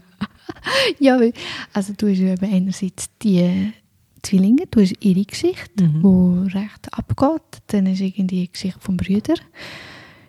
ja, 0.99 1.19
also 1.73 1.93
du 1.97 2.09
hast 2.09 2.19
ja 2.19 2.35
einerseits 2.41 3.09
die 3.21 3.73
Zwillinge, 4.25 4.63
du 4.71 4.81
hast 4.81 4.93
ihre 5.01 5.23
Geschichte, 5.23 5.83
mhm. 5.83 6.45
die 6.47 6.57
recht 6.57 6.91
abgeht. 6.91 7.61
Dann 7.67 7.85
du 7.85 7.91
irgendwie 7.91 8.25
die 8.25 8.51
Geschichte 8.51 8.79
vom 8.79 8.97
Brüder. 8.97 9.35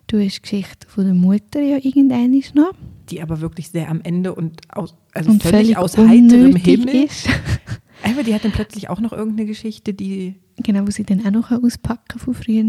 Du 0.07 0.19
hast 0.23 0.37
die 0.37 0.43
Geschichte 0.43 0.87
von 0.87 1.05
der 1.05 1.15
Mutter 1.15 1.61
ja 1.61 1.79
irgendeine 1.79 2.41
noch. 2.55 2.73
Die 3.11 3.23
aber 3.23 3.41
wirklich 3.41 3.71
sehr 3.71 3.89
am 3.89 4.01
Ende 4.03 4.35
und, 4.35 4.61
aus, 4.69 4.95
also 5.13 5.31
und 5.31 5.43
völlig, 5.43 5.61
völlig 5.61 5.77
aus 5.79 5.97
heiterem 5.97 6.57
Himmel. 6.57 7.05
Ist. 7.05 7.29
aber 8.03 8.23
die 8.23 8.35
hat 8.35 8.45
dann 8.45 8.53
plötzlich 8.53 8.89
auch 8.91 9.01
noch 9.01 9.13
irgendeine 9.13 9.47
Geschichte, 9.47 9.95
die... 9.95 10.37
Genau, 10.59 10.87
wo 10.87 10.91
sie 10.91 11.05
dann 11.05 11.25
auch 11.27 11.31
noch 11.31 11.51
auspacken 11.51 12.19
von 12.19 12.35
früher. 12.35 12.65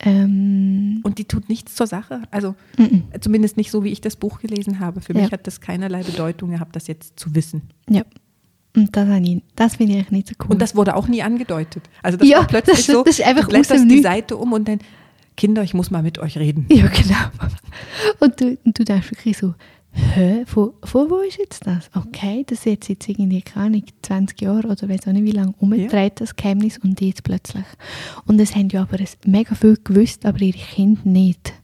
Ähm, 0.00 1.00
und 1.02 1.18
die 1.18 1.24
tut 1.24 1.48
nichts 1.48 1.74
zur 1.74 1.86
Sache. 1.86 2.22
Also 2.30 2.54
mm 2.76 2.82
-mm. 2.82 3.20
zumindest 3.20 3.56
nicht 3.56 3.70
so, 3.70 3.84
wie 3.84 3.90
ich 3.90 4.00
das 4.00 4.16
Buch 4.16 4.40
gelesen 4.40 4.80
habe. 4.80 5.00
Für 5.00 5.14
ja. 5.14 5.22
mich 5.22 5.32
hat 5.32 5.46
das 5.46 5.60
keinerlei 5.60 6.02
Bedeutung 6.02 6.50
gehabt, 6.50 6.76
das 6.76 6.88
jetzt 6.88 7.18
zu 7.18 7.34
wissen. 7.34 7.62
Ja, 7.88 8.02
und 8.74 8.96
das, 8.96 9.06
das 9.56 9.76
finde 9.76 9.92
ich 9.92 9.98
eigentlich 9.98 10.10
nicht 10.10 10.28
so 10.28 10.34
cool. 10.40 10.52
Und 10.52 10.62
das 10.62 10.74
wurde 10.74 10.96
auch 10.96 11.08
nie 11.08 11.22
angedeutet. 11.22 11.82
Also 12.02 12.18
das 12.18 12.28
ja, 12.28 12.38
war 12.38 12.46
plötzlich 12.46 12.86
das, 12.86 12.86
so, 12.86 13.02
das 13.02 13.18
ist 13.18 13.26
einfach 13.26 13.44
du 13.44 13.50
blätterst 13.50 13.90
die 13.90 14.00
Seite 14.00 14.36
um 14.36 14.52
und 14.52 14.66
dann, 14.66 14.78
Kinder, 15.36 15.62
ich 15.62 15.74
muss 15.74 15.90
mal 15.90 16.02
mit 16.02 16.18
euch 16.18 16.38
reden. 16.38 16.66
Ja, 16.70 16.86
genau. 16.88 17.16
Und 18.20 18.40
du, 18.40 18.58
und 18.64 18.78
du 18.78 18.84
denkst 18.84 19.10
wirklich 19.10 19.36
so, 19.36 19.54
hä, 19.92 20.44
von, 20.46 20.72
von 20.84 21.10
wo 21.10 21.18
ist 21.18 21.38
jetzt 21.38 21.66
das? 21.66 21.90
Okay, 21.94 22.44
das 22.46 22.60
ist 22.60 22.64
jetzt, 22.66 22.88
jetzt 22.88 23.08
irgendwie, 23.08 23.42
keine 23.42 23.66
Ahnung, 23.66 23.84
20 24.02 24.40
Jahre 24.40 24.68
oder 24.68 24.88
weiß 24.88 25.06
auch 25.06 25.12
nicht 25.12 25.24
wie 25.24 25.32
lange 25.32 25.54
umgedreht, 25.58 26.20
ja. 26.20 26.26
das 26.26 26.36
Geheimnis, 26.36 26.78
und 26.78 27.00
jetzt 27.00 27.24
plötzlich. 27.24 27.64
Und 28.26 28.40
es 28.40 28.54
haben 28.54 28.68
ja 28.70 28.82
aber 28.82 28.98
mega 29.26 29.54
viel 29.54 29.78
gewusst, 29.82 30.24
aber 30.24 30.40
ihre 30.40 30.58
Kinder 30.58 31.00
nicht. 31.04 31.54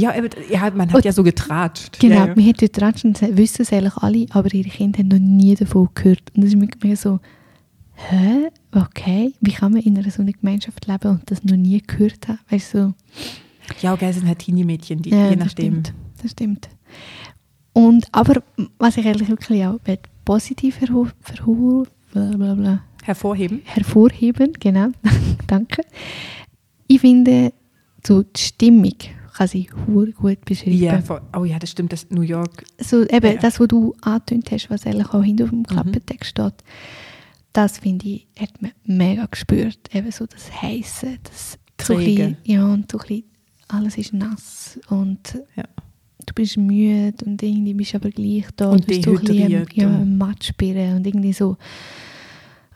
Ja, 0.00 0.14
ja 0.50 0.70
man 0.70 0.88
hat 0.88 0.96
und, 0.96 1.04
ja 1.04 1.12
so 1.12 1.22
getratscht. 1.22 1.98
Genau, 1.98 2.14
ja, 2.14 2.26
ja. 2.26 2.34
man 2.34 2.46
hat 2.46 2.58
getratscht 2.58 3.04
und 3.04 3.20
wissen 3.36 3.62
es 3.62 3.72
eigentlich 3.72 3.96
alle, 3.96 4.26
aber 4.30 4.52
ihre 4.52 4.68
Kinder 4.68 4.98
haben 4.98 5.08
noch 5.08 5.18
nie 5.18 5.54
davon 5.54 5.88
gehört. 5.94 6.22
Und 6.34 6.44
das 6.44 6.54
ist 6.54 6.82
mir 6.82 6.96
so, 6.96 7.20
hä, 7.94 8.48
okay, 8.72 9.32
wie 9.40 9.52
kann 9.52 9.72
man 9.72 9.82
in 9.82 9.98
einer 9.98 10.10
so 10.10 10.22
einer 10.22 10.32
Gemeinschaft 10.32 10.86
leben 10.86 11.10
und 11.10 11.30
das 11.30 11.44
noch 11.44 11.56
nie 11.56 11.82
gehört 11.82 12.28
haben? 12.28 12.38
Weißt 12.48 12.74
du, 12.74 12.94
Ja, 13.82 13.92
okay, 13.92 14.08
es 14.08 14.16
sind 14.16 14.26
halt 14.26 14.38
Teenie-Mädchen, 14.38 15.02
die, 15.02 15.10
ja, 15.10 15.30
je 15.30 15.36
nachdem. 15.36 15.82
Das 15.82 15.92
stimmt, 15.92 15.94
das 16.22 16.30
stimmt. 16.30 16.68
Und, 17.72 18.06
aber 18.12 18.42
was 18.78 18.96
ich 18.96 19.06
eigentlich 19.06 19.28
wirklich 19.28 19.64
auch 19.64 19.78
positiv 20.24 20.80
hervor, 20.80 21.08
hervor, 21.24 21.86
hervorheben. 23.02 23.62
Hervorheben, 23.64 24.52
genau, 24.58 24.88
danke. 25.46 25.82
Ich 26.86 27.00
finde, 27.00 27.52
so 28.06 28.22
die 28.22 28.40
Stimmung 28.40 28.94
kann 29.38 29.48
sie 29.48 29.64
gut 29.64 30.44
beschreiben. 30.44 30.78
Ja, 30.78 31.02
oh 31.36 31.44
ja, 31.44 31.58
das 31.58 31.70
stimmt, 31.70 31.92
das 31.92 32.10
New 32.10 32.22
York. 32.22 32.64
So, 32.80 33.04
eben 33.04 33.34
ja. 33.34 33.36
das, 33.36 33.60
was 33.60 33.68
du 33.68 33.94
angetönt 34.00 34.50
hast, 34.50 34.68
was 34.68 34.84
eigentlich 34.84 35.08
auch 35.10 35.22
hinter 35.22 35.46
dem 35.46 35.62
Klappentext 35.62 36.36
mhm. 36.36 36.42
steht, 36.42 36.64
das 37.52 37.78
finde 37.78 38.08
ich, 38.08 38.26
hat 38.38 38.60
man 38.60 38.72
mega 38.84 39.26
gespürt. 39.26 39.94
Eben 39.94 40.10
so 40.10 40.26
das 40.26 40.50
Heiße, 40.60 41.18
das 41.22 41.58
Träge. 41.76 42.36
So 42.44 42.52
ja, 42.52 42.66
und 42.66 42.90
so 42.90 42.98
ein 42.98 43.22
alles 43.68 43.96
ist 43.96 44.12
nass 44.12 44.80
und 44.88 45.38
ja. 45.54 45.64
du 46.24 46.34
bist 46.34 46.56
müde 46.56 47.24
und 47.24 47.42
irgendwie 47.42 47.74
bist 47.74 47.94
aber 47.94 48.10
gleich 48.10 48.46
da. 48.56 48.70
Und 48.70 48.82
du 48.82 48.86
bist 48.86 49.04
so 49.04 49.10
ein 49.10 49.20
bisschen 49.20 49.66
ja, 49.74 49.88
Matschbirne 49.88 50.96
und 50.96 51.06
irgendwie 51.06 51.32
so, 51.32 51.56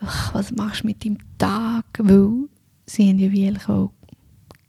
ach, 0.00 0.34
was 0.34 0.52
machst 0.52 0.82
du 0.82 0.88
mit 0.88 1.04
deinem 1.04 1.18
Tag? 1.38 1.86
Weil 1.98 2.48
sie 2.86 3.08
haben 3.08 3.18
ja 3.18 3.32
wie 3.32 3.52
auch 3.66 3.90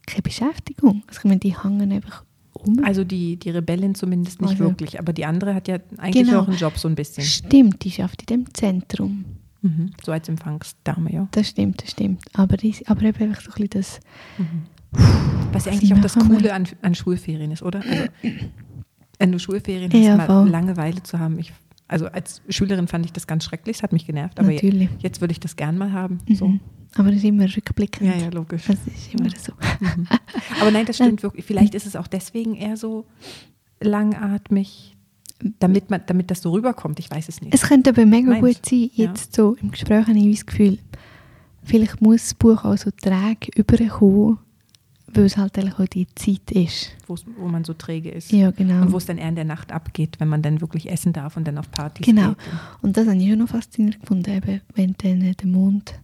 keine 0.06 0.22
Beschäftigung. 0.22 1.02
Also 1.06 1.20
ich 1.20 1.24
meine, 1.24 1.40
die 1.40 1.56
hängen 1.60 1.92
einfach 1.92 2.24
um. 2.52 2.84
Also 2.84 3.04
die, 3.04 3.36
die 3.36 3.50
Rebellin 3.50 3.94
zumindest 3.94 4.40
nicht 4.40 4.52
also, 4.52 4.64
wirklich, 4.64 4.98
aber 4.98 5.12
die 5.12 5.24
andere 5.24 5.54
hat 5.54 5.68
ja 5.68 5.78
eigentlich 5.98 6.26
genau. 6.26 6.40
auch 6.40 6.48
einen 6.48 6.56
Job 6.56 6.78
so 6.78 6.88
ein 6.88 6.94
bisschen. 6.94 7.24
Stimmt, 7.24 7.84
die 7.84 7.90
schafft 7.90 8.22
in 8.22 8.26
dem 8.26 8.54
Zentrum. 8.54 9.24
Mhm. 9.62 9.92
So 10.04 10.12
als 10.12 10.28
Empfangsdame, 10.28 11.12
ja. 11.12 11.28
Das 11.30 11.48
stimmt, 11.48 11.82
das 11.82 11.92
stimmt. 11.92 12.22
Aber, 12.34 12.56
die, 12.56 12.74
aber 12.86 13.02
eben 13.02 13.22
einfach 13.22 13.40
so 13.40 13.50
ein 13.50 13.68
bisschen 13.68 13.70
das... 13.70 14.00
Mhm. 14.38 14.62
Was 15.52 15.64
ja 15.64 15.72
eigentlich 15.72 15.92
auch 15.92 16.00
das 16.00 16.14
Coole 16.14 16.52
an, 16.52 16.68
an 16.82 16.94
Schulferien 16.94 17.50
ist, 17.50 17.62
oder? 17.62 17.80
Also, 17.80 18.04
wenn 19.18 19.32
du 19.32 19.38
Schulferien 19.38 19.92
hast, 19.92 20.00
ja, 20.00 20.16
mal 20.16 20.48
Langeweile 20.48 21.02
zu 21.02 21.18
haben. 21.18 21.38
Ich, 21.38 21.52
also 21.88 22.06
als 22.06 22.42
Schülerin 22.48 22.86
fand 22.88 23.06
ich 23.06 23.12
das 23.12 23.26
ganz 23.26 23.44
schrecklich, 23.44 23.76
es 23.76 23.82
hat 23.82 23.92
mich 23.92 24.06
genervt, 24.06 24.38
aber 24.38 24.52
Natürlich. 24.52 24.88
jetzt 25.00 25.20
würde 25.20 25.32
ich 25.32 25.40
das 25.40 25.56
gern 25.56 25.78
mal 25.78 25.92
haben. 25.92 26.18
Mhm. 26.28 26.34
So. 26.34 26.58
Aber 26.96 27.08
das 27.08 27.18
ist 27.18 27.24
immer 27.24 27.44
rückblickend. 27.44 28.08
Ja, 28.08 28.16
ja, 28.16 28.28
logisch. 28.28 28.66
Das 28.66 28.78
ist 28.86 29.14
immer 29.14 29.28
ja. 29.28 29.38
so. 29.38 29.52
Mhm. 29.80 30.06
Aber 30.60 30.70
nein, 30.70 30.86
das 30.86 30.96
stimmt 30.96 31.22
wirklich. 31.22 31.44
Vielleicht 31.44 31.74
ist 31.74 31.86
es 31.86 31.96
auch 31.96 32.06
deswegen 32.06 32.54
eher 32.54 32.76
so 32.76 33.04
langatmig, 33.80 34.96
damit, 35.58 35.90
man, 35.90 36.02
damit 36.06 36.30
das 36.30 36.42
so 36.42 36.52
rüberkommt. 36.52 36.98
Ich 37.00 37.10
weiß 37.10 37.28
es 37.28 37.40
nicht. 37.40 37.54
Es 37.54 37.62
könnte 37.62 37.90
aber 37.90 38.06
mega 38.06 38.30
Meinst? 38.30 38.62
gut 38.62 38.66
sein, 38.66 38.90
jetzt 38.94 39.36
ja. 39.36 39.42
so 39.42 39.56
im 39.60 39.70
Gespräch 39.70 40.06
habe 40.06 40.18
ich 40.18 40.36
das 40.36 40.46
Gefühl, 40.46 40.78
vielleicht 41.62 42.00
muss 42.00 42.22
das 42.22 42.34
Buch 42.34 42.64
auch 42.64 42.76
so 42.76 42.90
träge 42.90 43.50
überkommen, 43.56 44.38
weil 45.12 45.24
es 45.24 45.36
halt 45.36 45.58
eigentlich 45.58 45.78
auch 45.78 45.86
die 45.86 46.06
Zeit 46.14 46.50
ist. 46.50 46.92
wo 47.06 47.48
man 47.48 47.64
so 47.64 47.74
träge 47.74 48.10
ist. 48.10 48.32
Ja, 48.32 48.50
genau. 48.52 48.82
Und 48.82 48.92
wo 48.92 48.96
es 48.96 49.06
dann 49.06 49.18
eher 49.18 49.28
in 49.28 49.36
der 49.36 49.44
Nacht 49.44 49.72
abgeht, 49.72 50.18
wenn 50.18 50.28
man 50.28 50.42
dann 50.42 50.60
wirklich 50.60 50.90
essen 50.90 51.12
darf 51.12 51.36
und 51.36 51.46
dann 51.46 51.58
auf 51.58 51.70
Partys 51.70 52.06
genau. 52.06 52.30
geht. 52.30 52.38
Genau. 52.38 52.60
Und 52.82 52.96
das 52.96 53.06
habe 53.06 53.16
ich 53.16 53.28
schon 53.28 53.38
noch 53.38 53.48
faszinierend 53.48 54.00
gefunden, 54.00 54.30
eben, 54.30 54.60
wenn 54.74 54.94
dann 54.98 55.20
der 55.20 55.48
Mond 55.48 55.94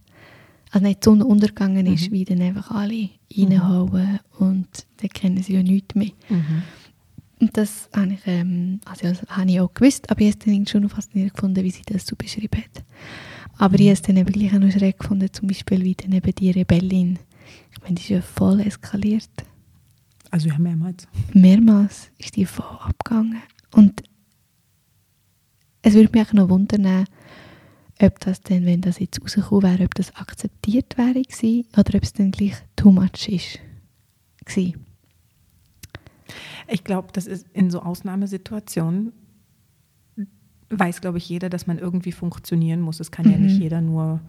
also 0.71 0.87
nicht 0.87 1.01
die 1.01 1.05
Sonne 1.05 1.25
untergegangen 1.25 1.85
ist, 1.85 2.09
mhm. 2.09 2.13
wie 2.13 2.25
dann 2.25 2.41
einfach 2.41 2.71
alle 2.71 3.09
reinhauen 3.35 4.19
und 4.39 4.87
dann 4.97 5.09
kennen 5.09 5.43
sie 5.43 5.53
ja 5.53 5.63
nichts 5.63 5.95
mehr. 5.95 6.11
Mhm. 6.29 6.63
Und 7.41 7.57
das 7.57 7.89
habe 7.93 8.13
ich, 8.13 8.19
ähm, 8.25 8.79
also 8.85 9.07
das 9.07 9.21
habe 9.23 9.49
ich 9.49 9.59
auch 9.59 9.73
gewusst, 9.73 10.09
aber 10.09 10.21
ich 10.21 10.31
habe 10.31 10.39
es 10.39 10.45
dann 10.45 10.67
schon 10.67 10.83
noch 10.83 10.91
faszinierend 10.91 11.33
gefunden, 11.33 11.63
wie 11.63 11.71
sie 11.71 11.81
das 11.85 12.05
so 12.05 12.15
beschrieben 12.15 12.61
hat. 12.61 12.85
Aber 13.57 13.77
mhm. 13.77 13.81
ich 13.81 13.87
habe 13.87 13.93
es 13.93 14.01
dann 14.01 14.17
eben 14.17 14.31
gleich 14.31 14.53
auch 14.53 14.59
noch 14.59 14.71
schräg 14.71 14.97
gefunden, 14.97 15.27
zum 15.31 15.47
Beispiel 15.47 15.83
wie 15.83 15.95
dann 15.95 16.13
eben 16.13 16.35
die 16.35 16.51
Rebellin, 16.51 17.19
ich 17.73 17.81
meine, 17.81 17.95
die 17.95 18.03
ist 18.03 18.09
ja 18.09 18.21
voll 18.21 18.61
eskaliert. 18.61 19.29
Also 20.29 20.47
ja, 20.47 20.57
mehrmals. 20.57 21.07
Mehrmals 21.33 22.11
ist 22.17 22.37
die 22.37 22.45
voll 22.45 22.77
abgegangen. 22.79 23.41
Und 23.73 24.03
es 25.81 25.93
würde 25.93 26.09
mich 26.13 26.27
auch 26.27 26.33
noch 26.33 26.49
wundern, 26.49 27.05
ob 28.03 28.19
das 28.19 28.41
dann, 28.41 28.65
wenn 28.65 28.81
das 28.81 28.99
jetzt 28.99 29.21
rausgekommen 29.21 29.63
wäre, 29.63 29.83
ob 29.83 29.95
das 29.95 30.15
akzeptiert 30.15 30.97
wäre 30.97 31.21
gewesen, 31.21 31.67
oder 31.77 31.95
ob 31.95 32.03
es 32.03 32.13
dann 32.13 32.31
gleich 32.31 32.55
too 32.75 32.91
much 32.91 33.27
ist. 33.27 33.59
Gewesen. 34.45 34.85
Ich 36.67 36.83
glaube, 36.83 37.09
das 37.13 37.27
ist 37.27 37.47
in 37.53 37.69
so 37.69 37.81
Ausnahmesituationen 37.81 39.13
weiß, 40.71 41.01
glaube 41.01 41.17
ich, 41.17 41.27
jeder, 41.27 41.49
dass 41.49 41.67
man 41.67 41.77
irgendwie 41.77 42.11
funktionieren 42.11 42.81
muss. 42.81 42.99
Es 42.99 43.11
kann 43.11 43.25
mhm. 43.25 43.31
ja 43.31 43.37
nicht 43.37 43.59
jeder 43.59 43.81
nur 43.81 44.21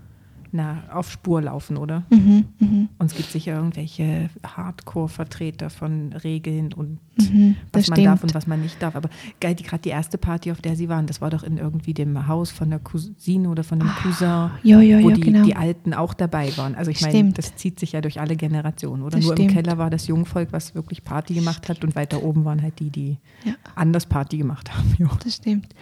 na, 0.55 0.83
auf 0.93 1.11
Spur 1.11 1.41
laufen, 1.41 1.79
oder? 1.79 2.05
Mhm, 2.11 2.45
mh. 2.59 2.89
Und 2.99 3.07
es 3.07 3.17
gibt 3.17 3.31
sicher 3.31 3.55
irgendwelche 3.55 4.29
Hardcore-Vertreter 4.45 5.71
von 5.71 6.13
Regeln 6.13 6.75
und 6.75 6.99
mhm, 7.17 7.57
was 7.73 7.89
man 7.89 7.97
stimmt. 7.97 8.07
darf 8.07 8.23
und 8.23 8.35
was 8.35 8.47
man 8.47 8.61
nicht 8.61 8.81
darf. 8.83 8.95
Aber 8.95 9.09
geil, 9.41 9.55
die, 9.55 9.63
gerade 9.65 9.81
die 9.81 9.89
erste 9.89 10.19
Party, 10.19 10.53
auf 10.53 10.61
der 10.61 10.77
sie 10.77 10.91
waren, 10.91 11.07
das 11.07 11.23
war 11.23 11.31
doch 11.31 11.43
in 11.43 11.57
irgendwie 11.57 11.95
dem 11.95 12.29
Haus 12.29 12.51
von 12.51 12.69
der 12.69 12.81
Cousine 12.81 13.49
oder 13.49 13.65
von 13.65 13.79
dem 13.79 13.89
ah, 13.89 13.97
Cousin, 14.03 14.29
ja, 14.63 14.81
ja, 14.81 15.03
wo 15.03 15.09
ja, 15.09 15.17
die, 15.17 15.23
genau. 15.23 15.45
die 15.45 15.57
Alten 15.57 15.95
auch 15.95 16.13
dabei 16.13 16.55
waren. 16.59 16.75
Also 16.75 16.91
ich 16.91 17.01
meine, 17.01 17.33
das 17.33 17.57
zieht 17.57 17.81
sich 17.81 17.93
ja 17.93 18.03
durch 18.03 18.21
alle 18.21 18.37
Generationen, 18.37 19.03
oder? 19.03 19.17
Das 19.17 19.25
Nur 19.25 19.33
stimmt. 19.35 19.53
im 19.53 19.57
Keller 19.57 19.79
war 19.79 19.89
das 19.89 20.07
Jungvolk, 20.07 20.53
was 20.53 20.75
wirklich 20.75 21.03
Party 21.03 21.33
gemacht 21.33 21.71
hat 21.71 21.83
und 21.83 21.97
weiter 21.97 22.23
oben 22.23 22.45
waren 22.45 22.61
halt 22.61 22.79
die, 22.79 22.91
die 22.91 23.17
ja. 23.45 23.55
anders 23.75 24.05
Party 24.05 24.37
gemacht 24.37 24.71
haben. 24.73 24.83
Ja. 24.99 25.09
Das 25.25 25.37
stimmt. 25.37 25.75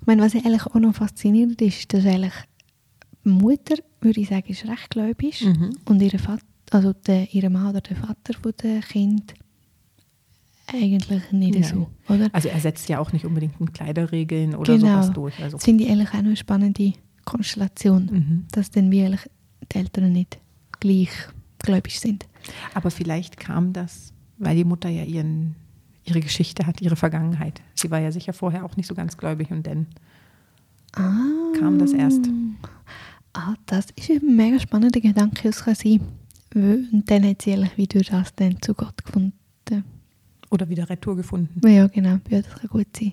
Ich 0.00 0.06
meine, 0.06 0.20
was 0.22 0.34
ich 0.34 0.44
eigentlich 0.44 0.66
auch 0.66 0.74
noch 0.74 0.94
faszinierend 0.94 1.62
ist, 1.62 1.94
dass 1.94 2.04
eigentlich 2.04 2.32
Mutter, 3.28 3.76
würde 4.00 4.20
ich 4.20 4.28
sagen, 4.28 4.46
ist 4.48 4.66
recht 4.66 4.90
gläubig. 4.90 5.44
Mhm. 5.44 5.76
Und 5.84 6.00
ihre 6.02 6.18
Vater, 6.18 6.42
also 6.70 6.92
der, 6.92 7.32
ihre 7.32 7.50
Mann 7.50 7.70
oder 7.70 7.80
der 7.80 7.96
Vater 7.96 8.34
von 8.40 8.52
der 8.62 8.80
Kind 8.80 9.34
eigentlich 10.66 11.32
nicht 11.32 11.54
Nein. 11.54 11.62
so, 11.62 11.90
oder? 12.12 12.28
Also 12.32 12.48
er 12.48 12.60
setzt 12.60 12.88
ja 12.88 12.98
auch 12.98 13.12
nicht 13.12 13.24
unbedingt 13.24 13.60
mit 13.60 13.74
Kleiderregeln 13.74 14.54
oder 14.54 14.76
genau. 14.76 14.94
sowas 14.94 15.12
durch. 15.12 15.42
Also. 15.42 15.56
Das 15.56 15.64
finde 15.64 15.84
ich 15.84 15.90
eigentlich 15.90 16.08
auch 16.08 16.14
eine 16.14 16.36
spannende 16.36 16.92
Konstellation, 17.24 18.06
mhm. 18.10 18.46
dass 18.52 18.70
dann 18.70 18.90
wir 18.90 19.06
eigentlich 19.06 19.30
die 19.72 19.78
Eltern 19.78 20.12
nicht 20.12 20.38
gleich 20.80 21.10
gläubig 21.58 22.00
sind. 22.00 22.26
Aber 22.74 22.90
vielleicht 22.90 23.38
kam 23.38 23.72
das, 23.72 24.12
weil 24.38 24.56
die 24.56 24.64
Mutter 24.64 24.88
ja 24.88 25.04
ihren, 25.04 25.56
ihre 26.04 26.20
Geschichte 26.20 26.66
hat, 26.66 26.80
ihre 26.80 26.96
Vergangenheit. 26.96 27.60
Sie 27.74 27.90
war 27.90 28.00
ja 28.00 28.12
sicher 28.12 28.32
vorher 28.32 28.64
auch 28.64 28.76
nicht 28.76 28.86
so 28.86 28.94
ganz 28.94 29.16
gläubig 29.16 29.50
und 29.50 29.66
dann 29.66 29.86
ah. 30.94 31.58
kam 31.58 31.78
das 31.78 31.92
erst. 31.92 32.28
Ah, 33.38 33.54
das 33.66 33.88
ist 33.96 34.08
ein 34.08 34.34
mega 34.34 34.58
spannender 34.58 34.98
Gedanke, 34.98 35.50
kann 35.50 35.74
sein. 35.74 36.00
Und 36.54 37.04
dann 37.06 37.28
hat 37.28 37.42
sie 37.42 37.52
eigentlich 37.52 37.76
wie 37.76 37.86
durch 37.86 38.08
das 38.08 38.34
dann 38.34 38.62
zu 38.62 38.72
Gott 38.72 39.04
gefunden. 39.04 39.84
Oder 40.50 40.68
wieder 40.70 40.88
Retour 40.88 41.16
gefunden. 41.16 41.60
Ja, 41.68 41.86
genau. 41.86 42.18
Ja, 42.30 42.40
das 42.40 42.54
kann 42.54 42.70
gut 42.70 42.96
sein. 42.96 43.12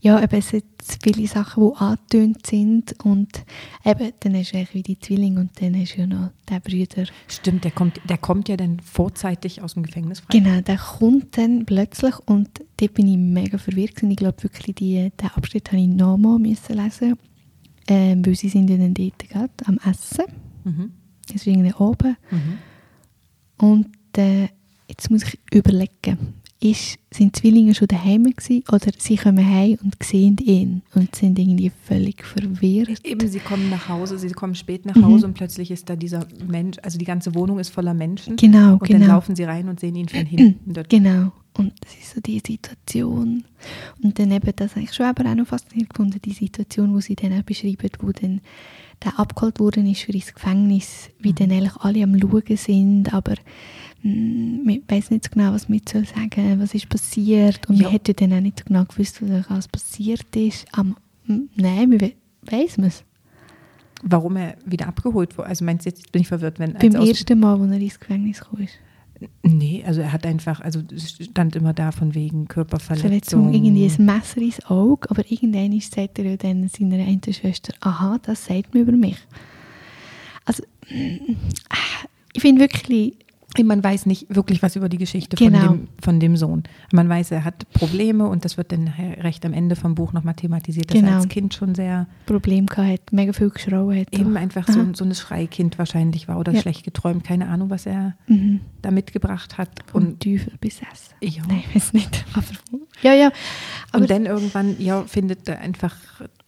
Ja, 0.00 0.22
eben, 0.22 0.38
es 0.38 0.48
sind 0.48 0.64
viele 1.02 1.26
Sachen, 1.26 1.68
die 1.68 1.76
angetönt 1.76 2.46
sind 2.46 2.94
und 3.04 3.44
eben, 3.84 4.12
dann 4.20 4.36
hast 4.36 4.52
du 4.52 4.56
eigentlich 4.56 4.74
wie 4.74 4.82
die 4.82 4.98
Zwillinge 4.98 5.40
und 5.40 5.60
dann 5.60 5.74
hast 5.74 5.96
du 5.96 6.00
ja 6.00 6.06
noch 6.06 6.30
den 6.48 6.60
Brüder. 6.62 7.04
Stimmt, 7.28 7.64
der 7.64 7.72
kommt, 7.72 8.00
der 8.08 8.16
kommt 8.16 8.48
ja 8.48 8.56
dann 8.56 8.80
vorzeitig 8.80 9.60
aus 9.62 9.74
dem 9.74 9.82
Gefängnis 9.82 10.20
frei. 10.20 10.38
Genau, 10.38 10.60
der 10.60 10.78
kommt 10.78 11.36
dann 11.36 11.66
plötzlich 11.66 12.14
und 12.26 12.48
da 12.76 12.86
bin 12.86 13.08
ich 13.08 13.18
mega 13.18 13.58
verwirrt 13.58 14.02
und 14.02 14.10
ich 14.10 14.16
glaube 14.16 14.42
wirklich, 14.44 14.76
die, 14.76 15.10
den 15.10 15.28
Abschnitt 15.34 15.72
habe 15.72 15.82
ich 15.82 15.88
nochmal 15.88 16.40
lesen 16.40 16.76
müssen 16.76 17.18
ähm, 17.88 18.24
weil 18.24 18.34
sie 18.34 18.48
sind 18.48 18.70
ja 18.70 18.76
dann 18.76 18.94
dort 18.94 19.18
gerade 19.28 19.52
am 19.64 19.78
Essen. 19.88 20.24
Mhm. 20.64 20.90
Deswegen 21.32 21.72
oben. 21.74 22.16
Mhm. 22.30 22.58
Und 23.58 24.18
äh, 24.18 24.48
jetzt 24.88 25.10
muss 25.10 25.24
ich 25.24 25.38
überlegen, 25.52 26.34
ist, 26.60 26.98
sind 27.12 27.36
Zwillinge 27.36 27.74
schon 27.74 27.88
daheim 27.88 28.24
gewesen, 28.24 28.64
oder 28.72 28.90
sie 28.96 29.16
kommen 29.16 29.44
heim 29.44 29.78
und 29.82 30.02
sehen 30.02 30.38
ihn 30.38 30.82
und 30.94 31.14
sind 31.14 31.38
irgendwie 31.38 31.70
völlig 31.84 32.24
verwirrt? 32.24 33.04
Eben, 33.04 33.28
sie 33.28 33.40
kommen 33.40 33.68
nach 33.68 33.88
Hause, 33.88 34.18
sie 34.18 34.30
kommen 34.30 34.54
spät 34.54 34.86
nach 34.86 34.96
Hause 34.96 35.26
mhm. 35.26 35.32
und 35.32 35.34
plötzlich 35.34 35.70
ist 35.70 35.88
da 35.90 35.96
dieser 35.96 36.26
Mensch, 36.46 36.78
also 36.82 36.98
die 36.98 37.04
ganze 37.04 37.34
Wohnung 37.34 37.58
ist 37.58 37.70
voller 37.70 37.94
Menschen. 37.94 38.36
Genau, 38.36 38.74
und 38.74 38.84
genau. 38.84 39.00
dann 39.00 39.08
laufen 39.08 39.36
sie 39.36 39.44
rein 39.44 39.68
und 39.68 39.80
sehen 39.80 39.96
ihn 39.96 40.08
von 40.08 40.24
hinten. 40.24 40.74
Genau. 40.88 41.32
Und 41.58 41.72
das 41.80 41.94
ist 41.94 42.14
so 42.14 42.20
die 42.20 42.42
Situation. 42.44 43.44
Und 44.02 44.18
dann 44.18 44.30
eben, 44.30 44.52
das 44.56 44.72
habe 44.72 44.84
ich 44.84 44.92
schon 44.92 45.06
aber 45.06 45.28
auch 45.30 45.34
noch 45.34 45.46
faszinierend 45.46 45.90
gefunden, 45.90 46.20
die 46.22 46.32
Situation, 46.32 46.94
wo 46.94 47.00
sie 47.00 47.16
dann 47.16 47.38
auch 47.38 47.42
beschreiben, 47.42 47.90
wo 48.00 48.12
dann 48.12 48.40
der 49.04 49.18
abgeholt 49.18 49.60
worden 49.60 49.86
ist 49.86 50.02
für 50.02 50.12
ins 50.12 50.32
Gefängnis, 50.32 51.10
wie 51.18 51.30
mhm. 51.30 51.34
dann 51.34 51.52
eigentlich 51.52 51.76
alle 51.76 52.02
am 52.02 52.18
Schauen 52.18 52.56
sind, 52.56 53.12
aber 53.12 53.34
mh, 54.02 54.64
man 54.64 54.82
weiß 54.88 55.10
nicht 55.10 55.24
so 55.24 55.30
genau, 55.32 55.52
was 55.52 55.68
man 55.68 55.80
soll 55.88 56.06
sagen 56.06 56.60
was 56.60 56.74
ist 56.74 56.88
passiert. 56.88 57.68
Und 57.68 57.76
ja. 57.76 57.84
man 57.84 57.92
hätte 57.92 58.14
dann 58.14 58.32
auch 58.32 58.40
nicht 58.40 58.60
so 58.60 58.64
genau 58.64 58.84
gewusst, 58.84 59.20
was 59.48 59.68
passiert 59.68 60.34
ist. 60.34 60.66
Am, 60.72 60.96
nein, 61.26 61.90
man 61.90 62.12
weiß 62.42 62.78
man 62.78 62.88
es. 62.88 63.04
Warum 64.02 64.36
er 64.36 64.56
wieder 64.64 64.88
abgeholt 64.88 65.36
wurde? 65.36 65.48
Also 65.48 65.64
meinst 65.64 65.86
du, 65.86 65.90
jetzt 65.90 66.12
bin 66.12 66.22
ich 66.22 66.28
verwirrt, 66.28 66.58
wenn... 66.58 66.74
Beim 66.74 66.94
ersten 66.94 67.40
Mal, 67.40 67.58
wo 67.58 67.64
er 67.64 67.80
ins 67.80 67.98
Gefängnis 67.98 68.40
kam. 68.40 68.66
Nee, 69.42 69.82
also 69.86 70.00
er 70.00 70.12
hat 70.12 70.26
einfach, 70.26 70.60
also 70.60 70.80
stand 70.98 71.56
immer 71.56 71.72
da 71.72 71.90
von 71.92 72.14
wegen 72.14 72.48
Körperverletzung. 72.48 73.08
Verletzung, 73.08 73.54
irgendwie 73.54 73.86
ein 73.86 74.04
Messer 74.04 74.38
ins 74.38 74.64
Auge, 74.66 75.10
aber 75.10 75.30
irgendwann 75.30 75.78
sagt 75.80 76.18
er 76.18 76.36
dann 76.36 76.68
seiner 76.68 77.04
einen 77.04 77.22
Schwester, 77.32 77.72
aha, 77.80 78.18
das 78.22 78.44
sagt 78.44 78.74
mir 78.74 78.80
über 78.80 78.92
mich. 78.92 79.16
Also, 80.44 80.62
ich 82.32 82.40
finde 82.40 82.60
wirklich, 82.60 83.14
man 83.64 83.82
weiß 83.82 84.06
nicht 84.06 84.34
wirklich 84.34 84.62
was 84.62 84.76
über 84.76 84.88
die 84.88 84.98
Geschichte 84.98 85.36
genau. 85.36 85.58
von, 85.58 85.68
dem, 85.68 85.88
von 86.02 86.20
dem 86.20 86.36
Sohn. 86.36 86.62
Man 86.92 87.08
weiß, 87.08 87.30
er 87.30 87.44
hat 87.44 87.70
Probleme 87.72 88.26
und 88.26 88.44
das 88.44 88.56
wird 88.56 88.72
dann 88.72 88.88
recht 89.20 89.44
am 89.44 89.52
Ende 89.52 89.76
vom 89.76 89.94
Buch 89.94 90.12
nochmal 90.12 90.34
thematisiert, 90.34 90.90
dass 90.90 90.96
genau. 90.96 91.12
er 91.12 91.16
als 91.16 91.28
Kind 91.28 91.54
schon 91.54 91.74
sehr 91.74 92.06
Problem 92.26 92.66
gehabt, 92.66 93.12
mega 93.12 93.32
viel 93.32 93.50
geschrauen 93.50 94.00
hat. 94.00 94.12
Eben 94.12 94.34
doch. 94.34 94.40
einfach 94.40 94.68
so, 94.68 94.84
so 94.94 95.04
ein 95.04 95.14
Schreikind 95.14 95.78
wahrscheinlich 95.78 96.28
war 96.28 96.38
oder 96.38 96.52
ja. 96.52 96.60
schlecht 96.60 96.84
geträumt, 96.84 97.24
keine 97.24 97.48
Ahnung, 97.48 97.70
was 97.70 97.86
er 97.86 98.14
mhm. 98.26 98.60
da 98.82 98.90
mitgebracht 98.90 99.58
hat. 99.58 99.70
Vom 99.86 100.02
und 100.02 100.22
Teufel 100.22 100.54
besessen. 100.60 101.14
Ja. 101.22 101.42
Nein, 101.48 101.62
ich 101.68 101.74
weiß 101.74 101.92
nicht. 101.92 102.24
Aber, 102.34 102.44
ja, 103.02 103.14
ja. 103.14 103.30
Aber 103.92 104.02
und 104.02 104.10
dann 104.10 104.26
irgendwann, 104.26 104.76
ja, 104.78 105.02
findet 105.02 105.48
er 105.48 105.60
einfach 105.60 105.94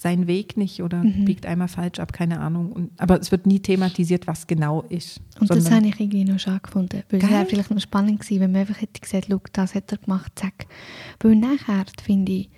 seinen 0.00 0.26
Weg 0.26 0.56
nicht 0.56 0.82
oder 0.82 1.02
mhm. 1.02 1.24
biegt 1.24 1.44
einmal 1.44 1.68
falsch 1.68 1.98
ab, 1.98 2.12
keine 2.12 2.40
Ahnung. 2.40 2.70
Und, 2.72 2.90
aber 2.98 3.20
es 3.20 3.32
wird 3.32 3.46
nie 3.46 3.60
thematisiert, 3.60 4.26
was 4.26 4.46
genau 4.46 4.82
ist. 4.82 5.20
Und 5.40 5.50
das 5.50 5.70
habe 5.70 5.86
ich 5.86 5.98
irgendwie 5.98 6.24
noch 6.24 6.38
schade 6.38 6.60
gefunden. 6.60 7.02
Weil 7.10 7.22
es 7.22 7.28
wäre 7.28 7.46
vielleicht 7.46 7.70
noch 7.70 7.80
spannend 7.80 8.20
gewesen, 8.20 8.40
wenn 8.40 8.52
man 8.52 8.60
einfach 8.60 8.80
hätte 8.80 9.00
gesagt, 9.00 9.28
das 9.52 9.74
hat 9.74 9.90
er 9.90 9.98
gemacht, 9.98 10.32
zack. 10.36 10.66
Weil 11.20 11.34
nachher, 11.34 11.84
finde 12.02 12.32
ich, 12.32 12.50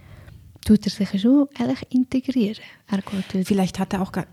tut 0.64 0.84
er 0.86 0.90
sich 0.90 1.20
schon 1.20 1.48
ehrlich 1.58 1.86
integrieren. 1.90 2.62
Er 2.88 3.44
vielleicht 3.44 3.78
hat 3.78 3.94
er 3.94 4.02
auch 4.02 4.12
gar, 4.12 4.26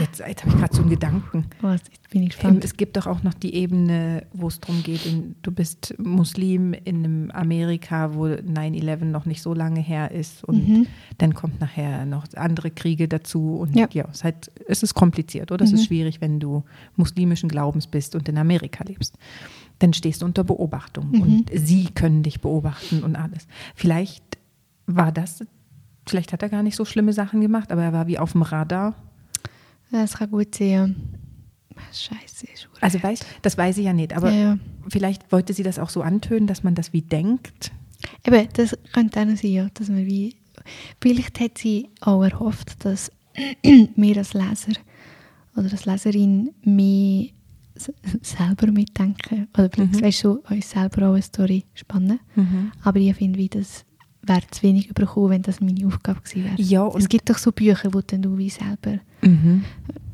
Jetzt, 0.00 0.20
jetzt 0.20 0.44
habe 0.44 0.54
ich 0.54 0.60
gerade 0.60 0.74
so 0.74 0.82
einen 0.82 0.90
Gedanken. 0.90 1.46
Was, 1.60 1.80
jetzt 1.90 2.10
bin 2.10 2.22
ich 2.22 2.30
gespannt. 2.30 2.64
Es 2.64 2.76
gibt 2.76 2.96
doch 2.96 3.06
auch 3.06 3.22
noch 3.22 3.34
die 3.34 3.54
Ebene, 3.54 4.26
wo 4.32 4.48
es 4.48 4.60
darum 4.60 4.82
geht, 4.82 5.06
in, 5.06 5.34
du 5.42 5.50
bist 5.50 5.94
Muslim 5.98 6.72
in 6.72 7.04
einem 7.04 7.30
Amerika, 7.30 8.14
wo 8.14 8.24
9-11 8.24 9.04
noch 9.04 9.26
nicht 9.26 9.42
so 9.42 9.54
lange 9.54 9.80
her 9.80 10.10
ist 10.10 10.44
und 10.44 10.68
mhm. 10.68 10.86
dann 11.18 11.34
kommt 11.34 11.60
nachher 11.60 12.06
noch 12.06 12.26
andere 12.34 12.70
Kriege 12.70 13.08
dazu 13.08 13.56
und 13.56 13.76
ja, 13.76 13.88
ja 13.92 14.04
es, 14.10 14.16
ist 14.16 14.24
halt, 14.24 14.50
es 14.66 14.82
ist 14.82 14.94
kompliziert 14.94 15.52
oder 15.52 15.64
mhm. 15.64 15.68
es 15.68 15.72
ist 15.74 15.80
mhm. 15.80 15.86
schwierig, 15.86 16.20
wenn 16.20 16.40
du 16.40 16.64
muslimischen 16.96 17.48
Glaubens 17.48 17.86
bist 17.86 18.14
und 18.14 18.28
in 18.28 18.38
Amerika 18.38 18.84
lebst. 18.84 19.16
Dann 19.78 19.92
stehst 19.92 20.22
du 20.22 20.26
unter 20.26 20.44
Beobachtung 20.44 21.10
mhm. 21.10 21.22
und 21.22 21.50
sie 21.52 21.86
können 21.94 22.22
dich 22.22 22.40
beobachten 22.40 23.02
und 23.02 23.16
alles. 23.16 23.46
Vielleicht 23.74 24.22
war 24.86 25.12
das, 25.12 25.44
vielleicht 26.06 26.32
hat 26.32 26.42
er 26.42 26.48
gar 26.48 26.62
nicht 26.62 26.76
so 26.76 26.84
schlimme 26.84 27.12
Sachen 27.12 27.40
gemacht, 27.40 27.72
aber 27.72 27.82
er 27.82 27.92
war 27.92 28.06
wie 28.06 28.18
auf 28.18 28.32
dem 28.32 28.42
Radar 28.42 28.94
das 30.02 30.18
kann 30.18 30.30
gut 30.30 30.54
sein. 30.54 30.96
Scheiße. 31.92 32.46
Also 32.80 33.02
weiß, 33.02 33.20
das 33.42 33.58
weiß 33.58 33.78
ich 33.78 33.84
ja 33.84 33.92
nicht, 33.92 34.12
aber 34.12 34.30
ja, 34.30 34.38
ja. 34.38 34.58
vielleicht 34.88 35.30
wollte 35.32 35.52
sie 35.52 35.62
das 35.62 35.78
auch 35.78 35.90
so 35.90 36.02
antönen, 36.02 36.46
dass 36.46 36.62
man 36.62 36.74
das 36.74 36.92
wie 36.92 37.02
denkt. 37.02 37.72
Eben, 38.26 38.48
das 38.52 38.76
könnte 38.92 39.20
auch 39.20 39.36
sein, 39.36 39.50
ja, 39.50 39.68
dass 39.74 39.88
man 39.88 40.06
wie, 40.06 40.36
vielleicht 41.00 41.40
hat 41.40 41.58
sie 41.58 41.88
auch 42.00 42.22
erhofft, 42.22 42.84
dass 42.84 43.10
wir 43.62 44.16
als 44.16 44.34
Leser 44.34 44.72
oder 45.56 45.70
als 45.70 45.84
Leserin 45.84 46.50
mehr 46.62 47.28
selber 48.22 48.70
mitdenken 48.70 49.48
oder 49.56 49.68
vielleicht 49.72 49.94
mhm. 49.94 50.02
weißt 50.02 50.24
du, 50.24 50.42
uns 50.48 50.70
selber 50.70 51.08
auch 51.08 51.14
eine 51.14 51.22
Story 51.22 51.64
spannen. 51.74 52.20
Mhm. 52.36 52.72
Aber 52.82 53.00
ich 53.00 53.14
finde, 53.16 53.38
wie 53.38 53.48
das 53.48 53.84
wäre 54.22 54.42
zu 54.50 54.62
wenig 54.62 54.88
bekommen, 54.94 55.30
wenn 55.30 55.42
das 55.42 55.60
meine 55.60 55.86
Aufgabe 55.86 56.20
gewesen 56.20 56.44
wäre. 56.44 56.54
Ja, 56.60 56.88
es 56.96 57.08
gibt 57.08 57.28
doch 57.28 57.38
so 57.38 57.52
Bücher, 57.52 57.92
wo 57.92 58.00
dann 58.00 58.22
du 58.22 58.38
wie 58.38 58.50
selber 58.50 59.00
mhm. 59.30 59.64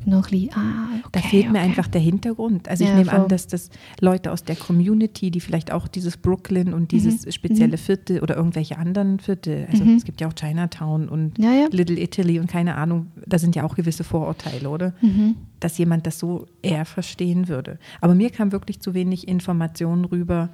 noch 0.05 0.25
ein 0.25 0.31
bisschen, 0.31 0.53
ah, 0.53 0.87
okay, 0.99 1.09
Da 1.11 1.19
fehlt 1.21 1.43
okay. 1.45 1.53
mir 1.53 1.59
einfach 1.59 1.87
der 1.87 2.01
Hintergrund. 2.01 2.67
Also 2.67 2.83
ich 2.83 2.89
ja, 2.89 2.95
nehme 2.95 3.09
voll. 3.09 3.19
an, 3.21 3.27
dass 3.27 3.47
das 3.47 3.69
Leute 3.99 4.31
aus 4.31 4.43
der 4.43 4.55
Community, 4.55 5.31
die 5.31 5.39
vielleicht 5.39 5.71
auch 5.71 5.87
dieses 5.87 6.17
Brooklyn 6.17 6.73
und 6.73 6.91
dieses 6.91 7.25
mhm. 7.25 7.31
spezielle 7.31 7.77
mhm. 7.77 7.81
Viertel 7.81 8.19
oder 8.21 8.35
irgendwelche 8.35 8.77
anderen 8.77 9.19
Viertel, 9.19 9.67
also 9.71 9.83
mhm. 9.83 9.97
es 9.97 10.05
gibt 10.05 10.21
ja 10.21 10.27
auch 10.27 10.33
Chinatown 10.33 11.09
und 11.09 11.37
ja, 11.37 11.53
ja. 11.53 11.67
Little 11.71 11.99
Italy 11.99 12.39
und 12.39 12.47
keine 12.47 12.75
Ahnung, 12.75 13.07
da 13.25 13.37
sind 13.39 13.55
ja 13.55 13.63
auch 13.63 13.75
gewisse 13.75 14.03
Vorurteile, 14.03 14.69
oder? 14.69 14.93
Mhm. 15.01 15.35
Dass 15.59 15.77
jemand 15.77 16.07
das 16.07 16.19
so 16.19 16.47
eher 16.61 16.85
verstehen 16.85 17.47
würde. 17.47 17.77
Aber 17.99 18.15
mir 18.15 18.29
kam 18.29 18.51
wirklich 18.51 18.79
zu 18.79 18.93
wenig 18.93 19.27
Informationen 19.27 20.05
rüber, 20.05 20.49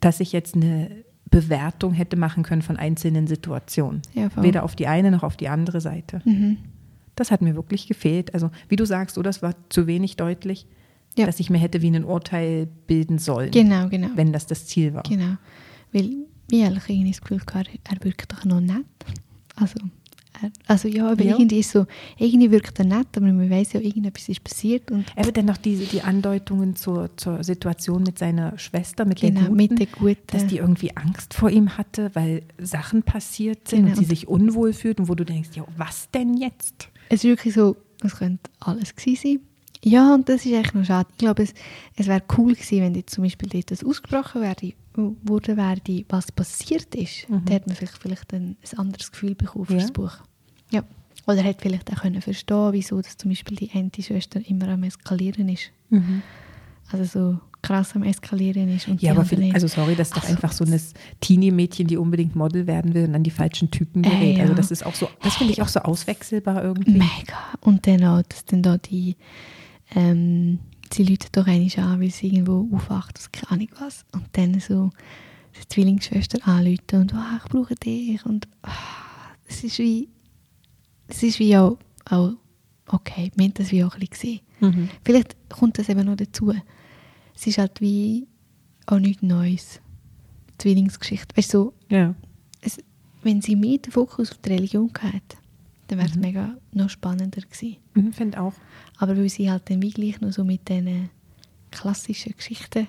dass 0.00 0.20
ich 0.20 0.32
jetzt 0.32 0.56
eine 0.56 0.90
Bewertung 1.32 1.94
hätte 1.94 2.16
machen 2.16 2.44
können 2.44 2.62
von 2.62 2.76
einzelnen 2.76 3.26
Situationen. 3.26 4.02
Ja. 4.14 4.28
Weder 4.36 4.62
auf 4.62 4.76
die 4.76 4.86
eine 4.86 5.10
noch 5.10 5.24
auf 5.24 5.36
die 5.36 5.48
andere 5.48 5.80
Seite. 5.80 6.20
Mhm. 6.24 6.58
Das 7.22 7.30
hat 7.30 7.40
mir 7.42 7.54
wirklich 7.54 7.86
gefehlt. 7.86 8.34
Also, 8.34 8.50
wie 8.68 8.76
du 8.76 8.84
sagst, 8.84 9.14
so, 9.14 9.22
das 9.22 9.42
war 9.42 9.54
zu 9.68 9.86
wenig 9.86 10.16
deutlich, 10.16 10.66
Ja. 11.16 11.26
dass 11.26 11.38
ich 11.40 11.50
mir 11.50 11.58
hätte 11.58 11.80
wie 11.82 11.88
ein 11.88 12.04
Urteil 12.04 12.66
bilden 12.86 13.18
sollen, 13.18 13.50
Genau, 13.52 13.88
genau. 13.88 14.08
wenn 14.16 14.32
das 14.32 14.46
das 14.46 14.66
Ziel 14.66 14.92
war. 14.94 15.02
Genau. 15.04 15.36
Weil 15.92 16.10
ich 16.50 16.60
irgendwie 16.88 17.10
das 17.10 17.20
Gefühl 17.20 17.38
gehabt, 17.38 17.70
er 17.84 18.04
wirkt 18.04 18.32
doch 18.32 18.44
noch 18.44 18.60
nett. 18.60 18.84
Also, 19.56 19.74
er, 20.42 20.50
also 20.66 20.88
ja, 20.88 21.10
aber 21.12 21.22
Ja. 21.22 21.36
irgendwie 21.36 21.60
ist 21.60 21.70
so, 21.72 21.86
irgendwie 22.18 22.50
wirkt 22.50 22.78
er 22.78 22.86
nett, 22.86 23.06
aber 23.16 23.26
man 23.26 23.48
weiß 23.50 23.74
ja, 23.74 23.80
irgendetwas 23.80 24.28
ist 24.30 24.42
passiert 24.42 24.90
und 24.90 25.04
Aber 25.14 25.30
dann 25.30 25.44
noch 25.44 25.58
diese, 25.58 25.84
die 25.84 26.00
Andeutungen 26.02 26.74
zur, 26.74 27.14
zur 27.18 27.44
Situation 27.44 28.02
mit 28.02 28.18
seiner 28.18 28.58
Schwester, 28.58 29.04
mit 29.04 29.20
der 29.22 29.30
genau, 29.30 29.42
Guten, 29.48 29.56
mit 29.56 29.78
der 29.78 29.86
guten. 29.86 30.16
dass 30.28 30.46
die 30.46 30.56
irgendwie 30.56 30.96
Angst 30.96 31.34
vor 31.34 31.50
ihm 31.50 31.76
hatte, 31.76 32.10
weil 32.14 32.42
Sachen 32.58 33.02
passiert 33.02 33.68
sind 33.68 33.80
Genau. 33.84 33.90
und 33.90 33.96
sie 33.98 34.06
sich 34.06 34.26
unwohl 34.26 34.72
fühlt 34.72 34.98
und 35.00 35.08
wo 35.08 35.14
du 35.14 35.24
denkst, 35.24 35.50
ja, 35.54 35.64
was 35.76 36.10
denn 36.10 36.34
jetzt? 36.38 36.88
Es 37.08 37.22
ist 37.22 37.24
wirklich 37.24 37.54
so, 37.54 37.76
es 38.02 38.16
könnte 38.16 38.50
alles 38.60 38.94
gewesen 38.94 39.22
sein. 39.22 39.40
Ja, 39.84 40.14
und 40.14 40.28
das 40.28 40.46
ist 40.46 40.52
echt 40.52 40.74
noch 40.74 40.84
schade. 40.84 41.08
Ich 41.12 41.18
glaube, 41.18 41.42
es, 41.42 41.54
es 41.96 42.06
wäre 42.06 42.22
cool 42.38 42.54
gewesen, 42.54 42.80
wenn 42.82 42.94
jetzt 42.94 43.14
zum 43.14 43.24
Beispiel 43.24 43.48
dort 43.48 43.70
das 43.70 43.82
ausgesprochen 43.84 44.40
wäre, 44.42 44.72
wurde, 45.24 45.56
wäre, 45.56 46.04
was 46.08 46.30
passiert 46.30 46.94
ist. 46.94 47.28
Mhm. 47.28 47.44
Dann 47.44 47.52
hätte 47.54 47.68
man 47.68 47.76
vielleicht, 47.76 47.98
vielleicht 47.98 48.32
ein, 48.32 48.56
ein 48.70 48.78
anderes 48.78 49.10
Gefühl 49.10 49.34
bekommen 49.34 49.66
für 49.66 49.74
Ja. 49.74 49.80
das 49.80 49.90
Buch. 49.90 50.12
Ja. 50.70 50.84
Oder 51.26 51.42
hätte 51.42 51.62
vielleicht 51.62 51.90
auch 51.92 52.02
können 52.02 52.20
verstehen, 52.22 52.72
wieso 52.72 53.00
dass 53.00 53.16
zum 53.16 53.30
Beispiel 53.30 53.56
die 53.56 53.70
eine 53.72 53.90
Schwester 53.98 54.40
immer 54.48 54.68
am 54.68 54.82
Eskalieren 54.84 55.48
ist. 55.48 55.70
Also 56.90 57.04
so 57.04 57.40
krass 57.62 57.94
am 57.94 58.02
Eskalieren 58.02 58.68
ist. 58.74 58.88
Und 58.88 59.00
Ja, 59.00 59.12
aber 59.12 59.24
viel, 59.24 59.52
also 59.54 59.68
sorry, 59.68 59.94
das 59.94 60.08
ist 60.08 60.16
doch 60.16 60.22
Also, 60.22 60.34
einfach 60.34 60.52
so 60.52 60.64
ein 60.64 60.80
Teenie-Mädchen, 61.20 61.86
die 61.86 61.96
unbedingt 61.96 62.34
Model 62.34 62.66
werden 62.66 62.92
will 62.92 63.04
und 63.04 63.14
an 63.14 63.22
die 63.22 63.30
falschen 63.30 63.70
Typen 63.70 64.02
gerät. 64.02 64.20
Äh, 64.20 64.36
ja. 64.36 64.42
Also 64.42 64.54
das 64.54 64.70
ist 64.70 64.84
auch 64.84 64.94
so, 64.94 65.08
das 65.22 65.36
finde 65.36 65.52
ich 65.52 65.62
auch 65.62 65.68
so 65.68 65.80
auswechselbar 65.80 66.62
irgendwie. 66.62 66.92
Mega. 66.92 67.38
Und 67.60 67.86
dann 67.86 68.04
auch, 68.04 68.22
dass 68.22 68.44
dann 68.44 68.62
da 68.62 68.78
die, 68.78 69.16
ähm, 69.94 70.58
sie 70.92 71.04
Leute 71.04 71.28
doch 71.30 71.46
eigentlich 71.46 71.78
an, 71.78 72.00
weil 72.00 72.10
sie 72.10 72.28
irgendwo 72.28 72.68
aufwacht, 72.76 73.16
das 73.16 73.30
keine 73.30 73.52
Ahnung 73.52 73.68
was. 73.78 74.04
Und 74.12 74.24
dann 74.32 74.58
so 74.60 74.90
die 75.54 75.68
Zwillingsschwester 75.68 76.46
anrufen 76.46 76.80
und 76.94 77.14
oh, 77.14 77.36
ich 77.36 77.50
brauche 77.50 77.74
dich. 77.76 78.24
Und 78.26 78.48
ah, 78.62 78.70
es 79.46 79.62
ist 79.62 79.78
wie, 79.78 80.08
es 81.06 81.22
ist 81.22 81.38
wie 81.38 81.56
auch, 81.56 81.78
auch 82.10 82.32
okay, 82.88 83.30
wir 83.36 83.44
haben 83.44 83.54
das 83.54 83.70
wie 83.70 83.84
auch 83.84 83.94
ein 83.94 84.00
bisschen 84.00 84.10
gesehen. 84.10 84.40
Mhm. 84.60 84.88
Vielleicht 85.04 85.36
kommt 85.48 85.78
das 85.78 85.88
eben 85.88 86.04
noch 86.04 86.16
dazu. 86.16 86.52
Es 87.34 87.46
ist 87.46 87.58
halt 87.58 87.80
wie 87.80 88.26
auch 88.86 88.98
nichts 88.98 89.22
Neues. 89.22 89.80
Zwillingsgeschichte. 90.58 91.36
Weißt 91.36 91.54
du, 91.54 91.58
so, 91.58 91.74
Ja. 91.88 92.14
es, 92.60 92.78
wenn 93.22 93.40
sie 93.42 93.56
mehr 93.56 93.78
den 93.78 93.92
Fokus 93.92 94.30
auf 94.32 94.38
die 94.38 94.50
Religion 94.50 94.92
gehabt, 94.92 95.36
dann 95.88 95.98
wäre 95.98 96.08
es 96.08 96.14
Mhm. 96.14 96.20
mega 96.22 96.56
noch 96.72 96.90
spannender 96.90 97.40
gewesen. 97.40 97.76
Mhm, 97.94 98.12
finde 98.12 98.40
auch. 98.40 98.54
Aber 98.98 99.16
weil 99.16 99.28
sie 99.28 99.50
halt 99.50 99.68
dann 99.70 99.82
wie 99.82 99.90
gleich 99.90 100.20
noch 100.20 100.32
so 100.32 100.44
mit 100.44 100.68
diesen 100.68 101.10
klassischen 101.70 102.34
Geschichten, 102.36 102.86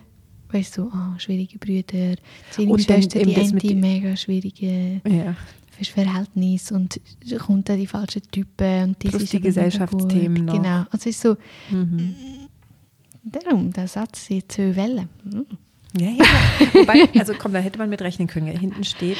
weißt 0.52 0.78
du, 0.78 0.84
so, 0.84 0.92
ah, 0.92 1.16
schwierige 1.18 1.58
Brüder, 1.58 2.16
Zwillingsschwester, 2.52 3.24
die 3.24 3.36
eine 3.36 3.52
die- 3.60 3.76
mega 3.76 4.16
schwierige 4.16 5.02
Ja. 5.08 5.36
Verhältnis 5.82 6.72
und 6.72 7.00
kommt 7.40 7.68
dann 7.68 7.80
die 7.80 7.88
falschen 7.88 8.22
Typen 8.32 8.84
und 8.90 9.04
das 9.04 9.12
Plus 9.12 9.30
die 9.32 9.40
Gesellschaftsthemen 9.42 10.46
noch. 10.46 10.54
Genau, 10.54 10.78
also 10.92 10.98
es 10.98 11.06
ist 11.08 11.22
so, 11.22 11.36
Mhm. 11.72 12.14
Darum, 13.24 13.72
der 13.74 13.88
Satz, 13.88 14.27
die 14.27 14.48
zwei 14.48 14.75
Wellen. 14.75 15.10
Hm. 15.24 15.46
Ja, 16.00 16.10
ja. 16.10 16.25
Wobei, 16.74 17.10
also 17.20 17.34
komm, 17.38 17.53
da 17.53 17.60
hätte 17.60 17.77
man 17.77 17.89
mit 17.89 18.01
rechnen 18.01 18.27
können. 18.27 18.48
Ja, 18.48 18.53
Hinten 18.58 18.84
steht 18.84 19.18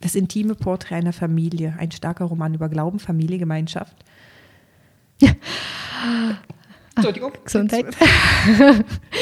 das 0.00 0.14
intime 0.14 0.54
Porträt 0.54 0.96
einer 0.96 1.12
Familie, 1.12 1.74
ein 1.78 1.90
starker 1.90 2.24
Roman 2.26 2.54
über 2.54 2.68
Glauben, 2.68 2.98
Familie, 2.98 3.38
Gemeinschaft. 3.38 3.96
Entschuldigung. 6.94 7.32
Gesundheit. 7.44 7.86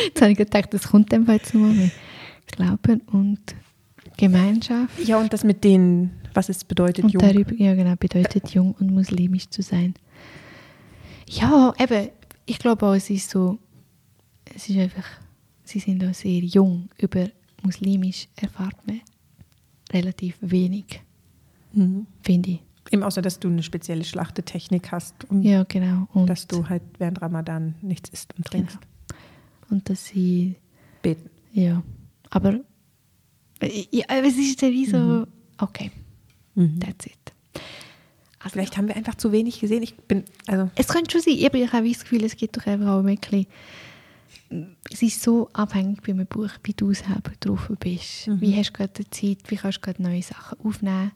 Jetzt 0.05 0.21
habe 0.21 0.33
ich 0.33 0.39
gedacht, 0.39 0.73
das 0.73 0.89
kommt 0.89 1.13
dann 1.13 1.27
jetzt 1.27 1.55
nochmal 1.55 1.73
mit 1.73 1.93
Glauben 2.47 3.01
und 3.13 3.41
Gemeinschaft. 4.17 4.99
Ja, 5.01 5.19
und 5.19 5.33
das 5.33 5.43
mit 5.43 5.65
den, 5.65 6.11
was 6.35 6.49
es 6.49 6.63
bedeutet, 6.65 7.05
Und 7.05 7.13
jung. 7.13 7.23
darüber, 7.23 7.53
ja 7.55 7.75
genau, 7.75 7.95
bedeutet 7.97 8.51
jung 8.51 8.77
und 8.79 8.93
muslimisch 8.93 9.49
zu 9.51 9.63
sein. 9.63 9.95
Ja, 11.29 11.75
eben, 11.79 12.11
ich 12.47 12.59
glaube 12.59 12.87
auch, 12.87 12.95
es 12.95 13.11
ist 13.11 13.31
so, 13.31 13.59
es 14.55 14.69
ist 14.69 14.77
einfach, 14.79 15.07
sie 15.65 15.79
sind 15.81 16.05
auch 16.05 16.15
sehr 16.15 16.41
jung. 16.41 16.89
Über 16.99 17.29
muslimisch 17.63 18.29
erfahrt 18.37 18.77
man 18.87 19.01
relativ 19.93 20.37
wenig, 20.41 21.01
Mhm. 21.73 22.07
finde 22.23 22.51
ich. 22.51 22.61
Eben 22.93 23.03
außer, 23.03 23.23
dass 23.23 23.41
du 23.41 23.49
eine 23.49 23.63
spezielle 23.63 24.05
Schlachtetechnik 24.05 24.93
hast 24.93 25.25
und 25.31 25.43
Ja, 25.43 25.65
genau. 25.65 26.07
Und, 26.13 26.29
dass 26.29 26.47
du 26.47 26.69
halt 26.69 26.83
während 26.99 27.21
Ramadan 27.23 27.75
nichts 27.83 28.11
isst 28.11 28.35
und 28.37 28.47
trinkst. 28.47 28.79
und 29.71 29.89
dass 29.89 30.07
sie, 30.07 30.57
Beten. 31.03 31.31
ja, 31.53 31.83
aber, 32.31 32.61
äh, 33.61 33.85
ja, 33.91 34.05
es 34.09 34.37
ist 34.37 34.61
ja 34.61 34.69
wie 34.69 34.85
so, 34.87 35.27
okay, 35.59 35.91
Mhm. 36.55 36.79
that's 36.81 37.07
it. 37.07 37.13
Also, 38.41 38.53
Vielleicht 38.53 38.77
haben 38.77 38.89
wir 38.89 38.95
einfach 38.97 39.15
zu 39.15 39.33
wenig 39.33 39.59
gesehen. 39.59 39.83
Ich 39.83 39.97
bin, 39.97 40.25
also, 40.47 40.71
Es 40.77 40.89
könnte 40.89 41.11
schon 41.13 41.23
sein, 41.23 41.43
aber 41.47 41.57
ich 41.57 41.73
habe 41.73 41.89
das 41.89 42.01
Gefühl, 42.03 42.23
es 42.25 42.37
gibt 42.37 42.57
doch 42.59 42.67
einfach 42.67 42.89
auch 42.89 43.03
ein 43.05 43.17
bisschen, 43.17 43.47
es 44.93 45.03
ist 45.03 45.23
so 45.23 45.49
abhängig 45.53 46.03
bei 46.03 46.13
einem 46.13 46.27
Buch, 46.27 46.51
wie 46.63 46.73
du 46.75 46.93
selber 46.95 47.33
drauf 47.41 47.71
bist. 47.81 48.29
Mhm. 48.29 48.41
Wie 48.41 48.57
hast 48.57 48.71
du 48.71 48.73
gerade 48.75 49.11
Zeit, 49.11 49.39
wie 49.49 49.57
kannst 49.57 49.79
du 49.79 49.81
gerade 49.83 50.03
neue 50.03 50.23
Sachen 50.23 50.59
aufnehmen. 50.61 51.13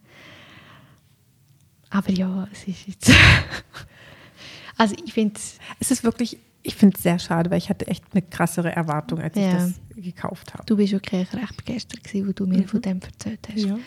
Aber 1.91 2.11
ja, 2.11 2.47
es 2.53 2.67
ist 2.69 2.87
jetzt... 2.89 3.11
also 4.77 4.95
ich 5.05 5.13
finde 5.13 5.37
es... 5.37 5.59
es 5.81 5.91
ist 5.91 6.05
wirklich, 6.05 6.39
ich 6.63 6.75
finde 6.75 6.97
es 6.97 7.03
sehr 7.03 7.19
schade, 7.19 7.51
weil 7.51 7.59
ich 7.59 7.69
hatte 7.71 7.87
echt 7.87 8.05
eine 8.13 8.23
krassere 8.23 8.75
Erwartung, 8.75 9.21
als 9.21 9.37
Ja. 9.37 9.47
ich 9.47 9.53
das 9.55 9.81
gekauft 9.97 10.53
habe. 10.55 10.65
Du 10.67 10.77
bist 10.77 10.93
wirklich 10.93 11.33
recht 11.33 11.57
begeistert 11.57 12.05
gewesen, 12.05 12.29
wo 12.29 12.33
du 12.33 12.47
mir 12.47 12.59
Mhm. 12.59 12.69
von 12.69 12.83
dem 12.83 13.01
erzählt 13.01 13.49
hast. 13.51 13.65
Ja. 13.65 13.79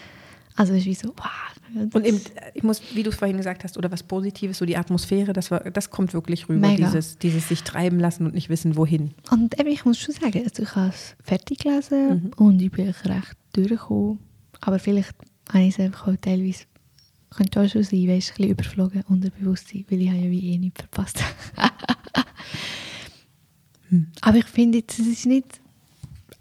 Also 0.56 0.74
es 0.74 0.80
ist 0.80 0.86
wie 0.86 0.94
so, 0.96 1.10
wow. 1.16 1.92
Und 1.94 2.06
eben, 2.06 2.20
ich 2.54 2.64
muss, 2.64 2.82
wie 2.94 3.04
du 3.04 3.10
es 3.12 3.16
vorhin 3.16 3.38
gesagt 3.38 3.64
hast, 3.64 3.78
oder 3.78 3.90
was 3.92 4.04
Positives, 4.04 4.58
so 4.58 4.66
die 4.66 4.76
Atmosphäre, 4.76 5.32
das, 5.32 5.52
war, 5.52 5.60
das 5.72 5.90
kommt 5.90 6.14
wirklich 6.14 6.50
rüber, 6.50 6.68
Mega. 6.68 6.86
dieses, 6.88 7.18
dieses 7.18 7.48
sich 7.48 7.64
treiben 7.64 8.00
lassen 8.00 8.26
und 8.26 8.34
nicht 8.34 8.50
wissen, 8.50 8.76
wohin. 8.76 9.14
Und 9.32 9.58
eben, 9.60 9.70
ich 9.70 9.86
muss 9.86 9.98
schon 9.98 10.14
sagen, 10.14 10.42
also 10.44 10.64
ich 10.64 10.76
habe 10.76 10.90
es 10.90 11.16
fertig 11.24 11.60
gelesen 11.60 12.10
Mhm. 12.10 12.32
und 12.36 12.62
ich 12.62 12.72
bin 12.72 12.90
recht 12.90 13.38
durchgekommen. 13.54 14.20
Aber 14.60 14.80
vielleicht 14.80 15.16
habe 15.50 15.64
ich 15.64 15.76
es 15.76 15.80
einfach 15.80 16.08
auch 16.10 16.16
teilweise, 16.20 16.66
könnte 17.30 17.62
auch 17.62 17.70
schon 17.70 17.84
sein, 17.84 18.08
weißt, 18.08 18.32
ein 18.32 18.36
bisschen 18.36 18.50
überflogen, 18.50 19.04
unterbewusst 19.08 19.70
sein, 19.70 19.86
weil 19.90 20.02
ich 20.02 20.10
habe 20.10 20.20
ja 20.20 20.30
wie 20.30 20.54
eh 20.54 20.58
nichts 20.58 20.82
verpasst. 20.82 21.20
Hm. 23.90 24.08
Aber 24.22 24.38
ich 24.38 24.46
finde 24.46 24.80
jetzt, 24.80 25.00
es 25.00 25.08
ist 25.08 25.26
nicht, 25.26 25.61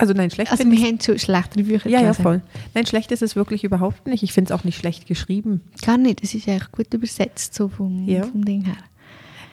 Also 0.00 0.14
nein, 0.14 0.30
schlecht 0.30 0.50
also 0.50 0.64
wir 0.70 0.78
haben 0.78 1.00
schon 1.00 1.18
schlechtere 1.18 1.64
Bücher 1.64 1.88
Ja, 1.88 2.00
ja, 2.00 2.12
voll. 2.14 2.42
Nein, 2.74 2.86
schlecht 2.86 3.12
ist 3.12 3.22
es 3.22 3.36
wirklich 3.36 3.64
überhaupt 3.64 4.06
nicht. 4.06 4.22
Ich 4.22 4.32
finde 4.32 4.52
es 4.52 4.58
auch 4.58 4.64
nicht 4.64 4.78
schlecht 4.78 5.06
geschrieben. 5.06 5.60
Gar 5.82 5.98
nicht, 5.98 6.22
es 6.22 6.34
ist 6.34 6.48
eigentlich 6.48 6.72
gut 6.72 6.92
übersetzt, 6.94 7.54
so 7.54 7.68
vom, 7.68 8.08
Ja. 8.08 8.22
vom 8.24 8.44
Ding 8.44 8.64
her. 8.64 8.76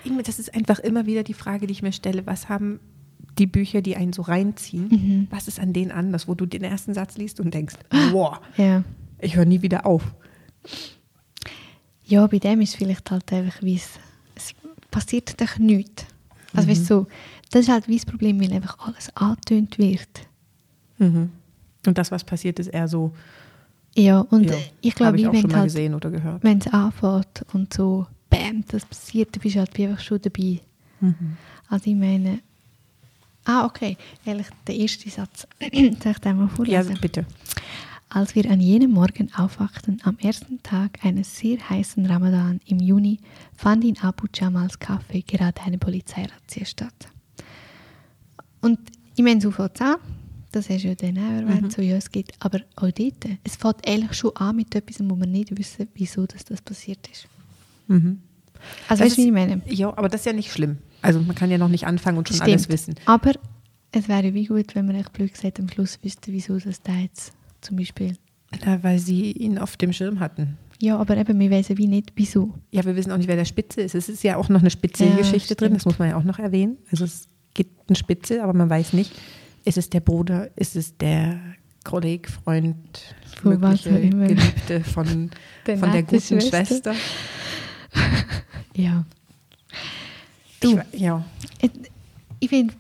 Irgendwie, 0.04 0.24
Das 0.24 0.40
ist 0.40 0.54
einfach 0.56 0.80
immer 0.80 1.06
wieder 1.06 1.24
die 1.24 1.34
Frage, 1.34 1.68
die 1.68 1.74
ich 1.74 1.82
mir 1.82 1.92
stelle. 1.92 2.26
Was 2.26 2.48
haben 2.50 2.80
die 3.38 3.46
Bücher, 3.48 3.82
die 3.82 3.96
einen 3.98 4.14
so 4.14 4.22
reinziehen, 4.24 4.88
Mhm. 4.90 5.28
was 5.30 5.48
ist 5.48 5.60
an 5.60 5.74
denen 5.74 5.92
anders, 5.92 6.28
wo 6.28 6.34
du 6.34 6.46
den 6.46 6.64
ersten 6.64 6.94
Satz 6.94 7.18
liest 7.18 7.40
und 7.40 7.54
denkst, 7.54 7.76
wow, 8.12 8.40
Ja. 8.56 8.84
ich 9.20 9.36
höre 9.36 9.46
nie 9.46 9.62
wieder 9.62 9.86
auf. 9.86 10.04
Ja, 12.06 12.26
bei 12.28 12.40
dem 12.40 12.62
ist 12.62 12.76
vielleicht 12.76 13.12
halt 13.12 13.32
einfach, 13.34 13.62
wie 13.62 13.76
es, 13.76 13.90
es 14.36 14.54
passiert 14.92 15.40
doch 15.42 15.58
nichts. 15.60 16.06
Also 16.54 16.70
weißt 16.70 16.90
du, 16.90 17.06
das 17.52 17.62
ist 17.64 17.70
halt 17.70 17.88
wie 17.88 17.98
das 17.98 18.06
Problem, 18.06 18.40
weil 18.42 18.54
einfach 18.54 18.78
alles 18.80 19.16
angetönt 19.16 19.78
wird. 19.78 20.08
Mhm. 20.98 21.32
Und 21.86 21.98
das, 21.98 22.12
was 22.12 22.24
passiert, 22.24 22.60
ist 22.60 22.68
eher 22.68 22.88
so, 22.88 23.12
Ja, 23.96 24.22
und 24.22 24.44
ja, 24.50 24.58
ich 24.82 24.92
habe 24.96 25.18
glaube, 25.18 25.18
ich 25.22 25.28
auch 25.28 25.42
schon 25.42 25.52
mal 25.52 25.58
halt, 25.60 25.66
gesehen 25.70 25.94
oder 25.94 26.10
gehört. 26.10 26.44
wenn 26.44 26.58
es 26.60 26.68
anfängt 26.68 27.46
und 27.54 27.74
so, 27.74 28.06
bam, 28.30 28.64
das 28.68 28.86
passiert, 28.86 29.36
dann 29.36 29.42
bist 29.42 29.56
du 29.56 29.60
halt 29.60 29.80
einfach 29.80 30.00
schon 30.04 30.22
dabei. 30.22 30.60
Mhm. 31.00 31.38
Also 31.70 31.90
ich 31.90 31.96
meine, 31.96 32.40
ah, 33.46 33.66
okay, 33.66 33.98
ehrlich, 34.26 34.48
der 34.68 34.76
erste 34.76 35.10
Satz, 35.10 35.48
soll 35.60 35.70
ich 35.72 36.00
den 36.20 36.38
mal 36.38 36.44
Ja, 36.44 36.48
vorlesen? 36.50 36.98
bitte. 37.00 37.26
Als 38.10 38.36
wir 38.36 38.50
an 38.50 38.62
jenem 38.62 38.92
Morgen 38.92 39.30
aufwachten, 39.36 40.00
am 40.04 40.18
ersten 40.20 40.64
Tag 40.64 41.04
eines 41.04 41.38
sehr 41.38 41.58
heißen 41.70 42.06
Ramadan 42.06 42.62
im 42.66 42.80
Juni, 42.80 43.20
fand 43.54 43.84
in 43.84 43.98
Abu 44.00 44.28
Jamals 44.34 44.80
Café 44.80 45.26
gerade 45.26 45.62
eine 45.62 45.78
Polizeirazzia 45.78 46.66
statt. 46.66 47.10
Und 48.62 48.80
ich 49.16 49.24
meine, 49.24 49.42
so 49.42 49.52
fängt 49.52 49.76
es 49.76 49.82
an, 49.82 49.96
das 50.52 50.70
hast 50.70 50.84
du 50.84 50.88
ja 50.90 50.96
dann 50.96 51.18
auch 51.18 51.42
erwähnt, 51.42 51.62
Mhm. 51.64 51.70
so, 51.72 51.82
ja, 51.82 51.96
es 51.98 52.10
gibt, 52.12 52.34
aber 52.40 52.60
auch 52.76 52.90
dort, 52.92 53.26
es 53.44 53.56
fängt 53.56 53.88
eigentlich 53.88 54.14
schon 54.14 54.36
an 54.36 54.56
mit 54.56 54.74
etwas, 54.76 55.00
wo 55.02 55.16
wir 55.16 55.28
nicht 55.28 55.58
wissen, 55.58 55.88
wieso 55.96 56.26
das, 56.26 56.46
das 56.46 56.62
passiert 56.62 57.08
ist. 57.12 57.28
Mhm. 57.88 58.20
Also 58.88 59.04
Das 59.04 59.12
weißt 59.12 59.18
du, 59.18 59.22
wie 59.22 59.26
ich 59.28 59.32
meine? 59.34 59.62
Ja, 59.68 59.96
aber 59.98 60.10
das 60.10 60.22
ist 60.22 60.26
ja 60.26 60.34
nicht 60.34 60.52
schlimm. 60.52 60.78
Also 61.02 61.20
man 61.22 61.36
kann 61.36 61.52
ja 61.52 61.58
noch 61.58 61.70
nicht 61.70 61.86
anfangen 61.86 62.18
und 62.18 62.28
schon 62.28 62.36
Stimmt. 62.38 62.50
alles 62.50 62.70
wissen. 62.70 62.96
Aber 63.06 63.34
es 63.92 64.08
wäre 64.08 64.34
wie 64.34 64.46
gut, 64.46 64.74
wenn 64.76 64.86
man 64.88 64.96
echt 64.96 65.14
blöd 65.14 65.32
gesagt 65.32 65.60
am 65.60 65.70
Schluss 65.70 66.00
wüsste, 66.04 66.32
wieso 66.32 66.58
das 66.58 66.82
da 66.82 66.94
jetzt 66.96 67.34
zum 67.62 67.78
Beispiel 67.78 68.14
Na, 68.66 68.82
weil 68.84 69.00
sie 69.00 69.32
ihn 69.32 69.58
auf 69.60 69.78
dem 69.78 69.94
Schirm 69.94 70.20
hatten. 70.20 70.58
Ja, 70.80 70.98
aber 70.98 71.18
eben, 71.18 71.40
wir 71.40 71.50
wissen 71.50 71.78
wie 71.78 71.88
nicht, 71.88 72.12
wieso. 72.16 72.54
Ja, 72.72 72.84
wir 72.86 72.96
wissen 72.96 73.12
auch 73.12 73.18
nicht, 73.18 73.28
wer 73.28 73.36
der 73.36 73.46
Spitze 73.46 73.82
ist. 73.82 73.96
Es 73.96 74.10
ist 74.10 74.24
ja 74.24 74.38
auch 74.38 74.50
noch 74.50 74.60
eine 74.62 74.70
Spitzelgeschichte 74.70 75.50
Ja, 75.54 75.56
drin, 75.56 75.74
das 75.74 75.86
muss 75.86 75.98
man 76.00 76.10
ja 76.10 76.18
auch 76.18 76.24
noch 76.24 76.40
erwähnen. 76.40 76.78
Also 76.92 77.06
es 77.06 77.28
gibt 77.54 77.90
eine 77.90 77.96
Spitze, 77.96 78.44
aber 78.44 78.54
man 78.54 78.70
weiß 78.70 78.94
nicht, 78.94 79.12
ist 79.68 79.78
es 79.78 79.90
der 79.90 80.00
Bruder, 80.00 80.50
ist 80.56 80.76
es 80.76 80.96
der 80.98 81.40
Kolleg, 81.84 82.30
Freund, 82.30 82.76
auch 83.44 83.86
immer. 83.86 84.28
Geliebte 84.28 84.84
von, 84.84 85.30
Der 85.66 85.78
von 85.78 85.92
der 85.92 86.04
guten 86.04 86.42
Schwester. 86.42 86.96
Ja. 88.76 89.06
Ich, 89.72 90.60
Du. 90.60 90.76
we- 90.78 90.86
ja. 90.94 91.26
Ich, 91.62 91.72
ich 92.40 92.50
finde 92.50 92.74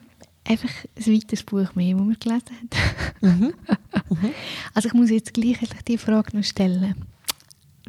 einfach 0.47 0.69
ein 0.95 1.13
weiteres 1.15 1.41
Buch 1.43 1.73
mehr, 1.76 1.95
das 1.97 2.08
wir 2.08 2.15
gelesen 2.15 2.43
haben. 2.52 2.69
Mhm. 3.21 3.54
Also 4.76 4.89
ich 4.89 4.93
muss 4.93 5.10
jetzt 5.10 5.34
gleich 5.34 5.58
die 5.88 5.97
Frage 5.97 6.38
noch 6.38 6.43
stellen. 6.43 6.93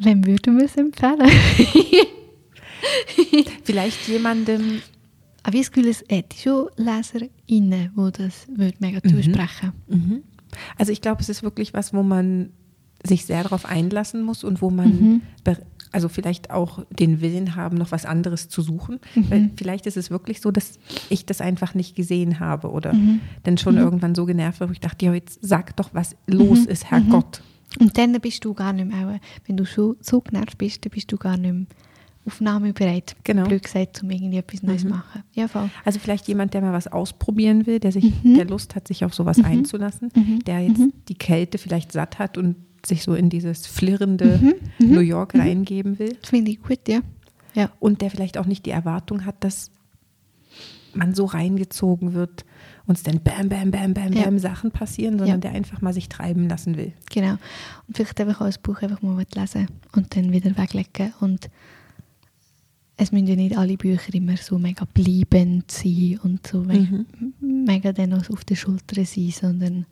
Wem 0.01 0.25
würden 0.25 0.57
wir 0.57 0.65
es 0.65 0.75
empfehlen? 0.75 1.29
Vielleicht 3.63 4.07
jemandem, 4.07 4.81
Aber 5.43 5.55
ich 5.55 5.65
habe 5.65 5.65
das 5.65 5.71
Gefühl, 5.71 5.89
es 5.89 6.03
hätte 6.09 6.37
schon 6.37 6.67
LeserInnen, 6.77 7.91
die 7.95 8.11
das 8.11 8.47
mega 8.79 8.99
Mhm. 9.03 9.09
zusprechen 9.09 9.71
Mhm. 9.87 10.23
Also 10.77 10.91
ich 10.91 11.01
glaube, 11.01 11.21
es 11.21 11.29
ist 11.29 11.43
wirklich 11.43 11.73
was, 11.73 11.93
wo 11.93 12.01
man 12.03 12.49
sich 13.05 13.25
sehr 13.25 13.43
darauf 13.43 13.65
einlassen 13.65 14.23
muss 14.23 14.43
und 14.43 14.61
wo 14.61 14.69
man 14.69 14.89
Mhm. 14.89 15.21
also 15.91 16.07
vielleicht 16.09 16.51
auch 16.51 16.83
den 16.91 17.19
Willen 17.21 17.55
haben, 17.55 17.77
noch 17.77 17.91
was 17.91 18.05
anderes 18.05 18.47
zu 18.49 18.61
suchen. 18.61 18.99
Mhm. 19.15 19.29
Weil 19.31 19.49
vielleicht 19.57 19.85
ist 19.87 19.97
es 19.97 20.11
wirklich 20.11 20.39
so, 20.41 20.51
dass 20.51 20.77
ich 21.09 21.25
das 21.25 21.39
einfach 21.41 21.73
nicht 21.75 21.95
gesehen 21.95 22.39
habe 22.39 22.69
oder 22.71 22.93
Mhm. 22.93 23.21
dann 23.43 23.57
schon 23.57 23.77
irgendwann 23.77 24.13
so 24.15 24.25
genervt 24.25 24.59
war, 24.59 24.67
wo 24.69 24.71
ich 24.73 24.79
dachte, 24.81 25.05
ja, 25.05 25.13
jetzt 25.13 25.39
sag 25.41 25.75
doch, 25.77 25.89
was 25.93 26.15
los 26.27 26.65
ist, 26.65 26.91
Herrgott. 26.91 27.41
Und 27.79 27.97
dann 27.97 28.13
bist 28.19 28.43
du 28.45 28.53
gar 28.53 28.73
nicht 28.73 28.87
mehr, 28.87 29.19
wenn 29.45 29.55
du 29.57 29.65
schon 29.65 29.95
so 30.01 30.21
genervt 30.21 30.57
bist, 30.57 30.83
dann 30.85 30.91
bist 30.91 31.11
du 31.11 31.17
gar 31.17 31.37
nicht 31.37 31.53
mehr 31.53 31.65
aufnahmebereit, 32.29 33.15
Genau. 33.23 33.45
blöd 33.47 33.63
gesagt, 33.63 34.01
um 34.03 34.09
irgendwie 34.11 34.37
etwas 34.37 34.63
Neues 34.63 34.81
zu 34.81 34.87
Mhm. 34.87 34.93
machen. 34.93 35.23
Ja, 35.33 35.47
voll. 35.47 35.69
Also 35.83 35.99
vielleicht 35.99 36.27
jemand, 36.27 36.53
der 36.53 36.61
mal 36.61 36.73
was 36.73 36.87
ausprobieren 36.87 37.65
will, 37.67 37.79
der 37.79 37.91
sich, 37.91 38.23
Mhm. 38.23 38.35
der 38.35 38.45
Lust 38.45 38.75
hat, 38.75 38.87
sich 38.87 39.03
auf 39.03 39.13
sowas 39.13 39.43
einzulassen, 39.43 40.11
Mhm. 40.15 40.39
der 40.45 40.59
jetzt 40.61 40.77
Mhm. 40.79 40.93
die 41.09 41.15
Kälte 41.15 41.57
vielleicht 41.57 41.91
satt 41.91 42.19
hat 42.19 42.37
und 42.37 42.55
sich 42.85 43.03
so 43.03 43.13
in 43.13 43.29
dieses 43.29 43.67
flirrende 43.67 44.39
Mhm. 44.79 44.91
New 44.93 45.01
York 45.01 45.35
reingeben 45.35 45.99
will. 45.99 46.15
Das 46.21 46.29
finde 46.29 46.51
ich 46.51 46.61
gut, 46.61 46.87
ja. 46.87 46.99
Ja. 47.55 47.71
und 47.79 48.01
der 48.01 48.11
vielleicht 48.11 48.37
auch 48.37 48.45
nicht 48.45 48.65
die 48.67 48.69
Erwartung 48.71 49.25
hat, 49.25 49.43
dass 49.43 49.71
man 50.93 51.13
so 51.13 51.25
reingezogen 51.25 52.13
wird, 52.13 52.45
uns 52.87 53.03
dann 53.03 53.19
bam, 53.21 53.49
bam, 53.49 53.69
bam, 53.71 53.93
bam, 53.93 54.13
Ja. 54.13 54.23
bam 54.23 54.39
Sachen 54.39 54.71
passieren, 54.71 55.19
sondern 55.19 55.37
Ja. 55.37 55.49
der 55.49 55.51
einfach 55.51 55.81
mal 55.81 55.93
sich 55.93 56.09
treiben 56.09 56.47
lassen 56.49 56.77
will. 56.77 56.93
Genau. 57.11 57.33
Und 57.87 57.95
vielleicht 57.97 58.19
einfach 58.21 58.41
auch 58.41 58.45
ein 58.45 58.53
Buch 58.63 58.81
einfach 58.81 59.01
mal 59.01 59.23
lesen 59.35 59.67
und 59.95 60.15
dann 60.15 60.31
wieder 60.31 60.57
weglegen. 60.57 61.13
Und 61.19 61.49
es 63.01 63.11
müssen 63.13 63.27
ja 63.27 63.35
nicht 63.35 63.57
alle 63.57 63.77
Bücher 63.77 64.13
immer 64.13 64.35
so 64.37 64.59
mega 64.59 64.85
bleibend 64.93 65.71
sein 65.71 66.19
und 66.23 66.45
so 66.45 66.59
Mhm. 66.59 67.05
mega 67.39 67.93
dann 67.93 68.21
so 68.23 68.33
auf 68.33 68.43
den 68.43 68.57
Schultern 68.57 69.05
sein, 69.05 69.31
sondern 69.31 69.85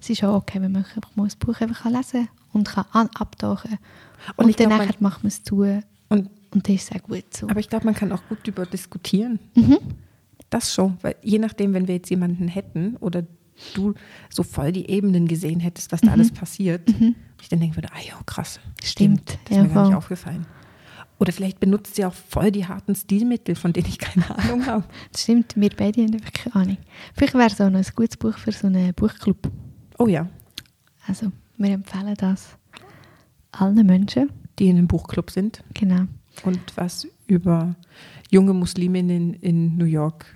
es 0.00 0.10
ist 0.10 0.24
auch 0.24 0.36
okay, 0.36 0.60
wenn 0.62 0.72
man 0.72 0.84
einfach 0.84 1.14
mal 1.14 1.24
ein 1.24 1.32
Buch 1.38 1.60
einfach 1.60 1.82
kann 1.82 1.92
lesen 1.92 2.28
und 2.52 2.68
kann 2.68 2.86
an 2.92 3.08
abtauchen. 3.14 3.78
Und 4.36 4.46
Und, 4.46 4.56
glaub, 4.56 4.70
dann 4.70 4.78
nachher 4.78 4.94
macht 5.00 5.22
man 5.22 5.28
es 5.28 5.42
zu 5.42 5.62
und 5.62 5.84
Und, 6.52 6.68
das 6.68 6.74
ist 6.76 6.94
auch 6.94 7.02
gut 7.02 7.24
so. 7.34 7.48
aber 7.48 7.60
ich 7.60 7.68
glaube, 7.68 7.84
man 7.84 7.94
kann 7.94 8.10
auch 8.12 8.22
gut 8.28 8.38
darüber 8.44 8.64
diskutieren. 8.66 9.38
mhm. 9.54 9.78
Das 10.50 10.72
schon, 10.72 10.96
weil 11.02 11.16
je 11.22 11.38
nachdem, 11.40 11.74
wenn 11.74 11.88
wir 11.88 11.96
jetzt 11.96 12.10
jemanden 12.10 12.46
hätten 12.48 12.96
oder 13.00 13.24
du 13.74 13.94
so 14.30 14.42
voll 14.42 14.70
die 14.72 14.88
Ebenen 14.88 15.26
gesehen 15.26 15.58
hättest, 15.60 15.90
was 15.92 16.00
da 16.00 16.12
alles 16.12 16.30
passiert, 16.32 16.82
ich 17.42 17.48
dann 17.48 17.60
denken 17.60 17.76
würde, 17.76 17.88
ah 17.92 18.00
ja, 18.06 18.14
krass, 18.24 18.60
Stimmt, 18.82 19.38
das 19.44 19.50
ist 19.50 19.56
ja, 19.56 19.62
mir 19.64 19.68
gar 19.70 19.86
nicht 19.88 19.96
aufgefallen. 19.96 20.46
Oder 21.18 21.32
vielleicht 21.32 21.60
benutzt 21.60 21.94
sie 21.94 22.04
auch 22.04 22.12
voll 22.12 22.50
die 22.50 22.66
harten 22.66 22.94
Stilmittel, 22.94 23.54
von 23.54 23.72
denen 23.72 23.86
ich 23.88 23.98
keine 23.98 24.28
Ahnung 24.38 24.66
habe. 24.66 24.84
Das 25.12 25.22
stimmt, 25.22 25.54
wir 25.56 25.70
beide 25.70 26.02
haben 26.02 26.14
einfach 26.14 26.32
keine 26.32 26.54
Ahnung. 26.56 26.76
Vielleicht 27.14 27.34
wäre 27.34 27.46
es 27.46 27.60
auch 27.60 27.70
noch 27.70 27.78
ein 27.78 27.86
gutes 27.94 28.16
Buch 28.16 28.36
für 28.36 28.52
so 28.52 28.66
einen 28.66 28.92
Buchclub. 28.94 29.38
Oh 29.98 30.08
ja, 30.08 30.28
Also, 31.06 31.30
wir 31.56 31.70
empfehlen 31.70 32.14
das 32.18 32.56
allen 33.52 33.86
Menschen. 33.86 34.30
die 34.58 34.68
in 34.68 34.76
einem 34.78 34.88
Buchclub 34.88 35.30
sind. 35.30 35.62
Genau. 35.74 36.02
und 36.44 36.58
was 36.76 37.06
über 37.28 37.76
junge 38.30 38.52
Musliminnen 38.54 39.34
in 39.34 39.76
New 39.76 39.84
York 39.84 40.26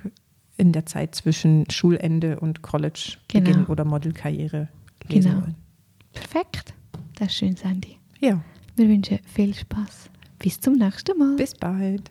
in 0.56 0.70
der 0.72 0.86
Zeit 0.86 1.14
zwischen 1.16 1.68
Schulende 1.70 2.38
und 2.38 2.62
College-Beginn 2.62 3.44
Genau. 3.44 3.68
oder 3.68 3.84
Modelkarriere 3.84 4.68
lesen 5.08 5.30
Genau. 5.32 5.42
wollen. 5.42 5.54
Perfekt. 6.12 6.72
Das 7.16 7.28
ist 7.28 7.34
schön, 7.34 7.56
Sandy. 7.56 7.96
Ja, 8.20 8.40
Wir 8.76 8.88
wünschen 8.88 9.18
viel 9.26 9.52
Spaß. 9.54 10.08
Bis 10.38 10.60
zum 10.60 10.74
nächsten 10.74 11.18
Mal. 11.18 11.36
bis 11.36 11.54
bald. 11.54 12.10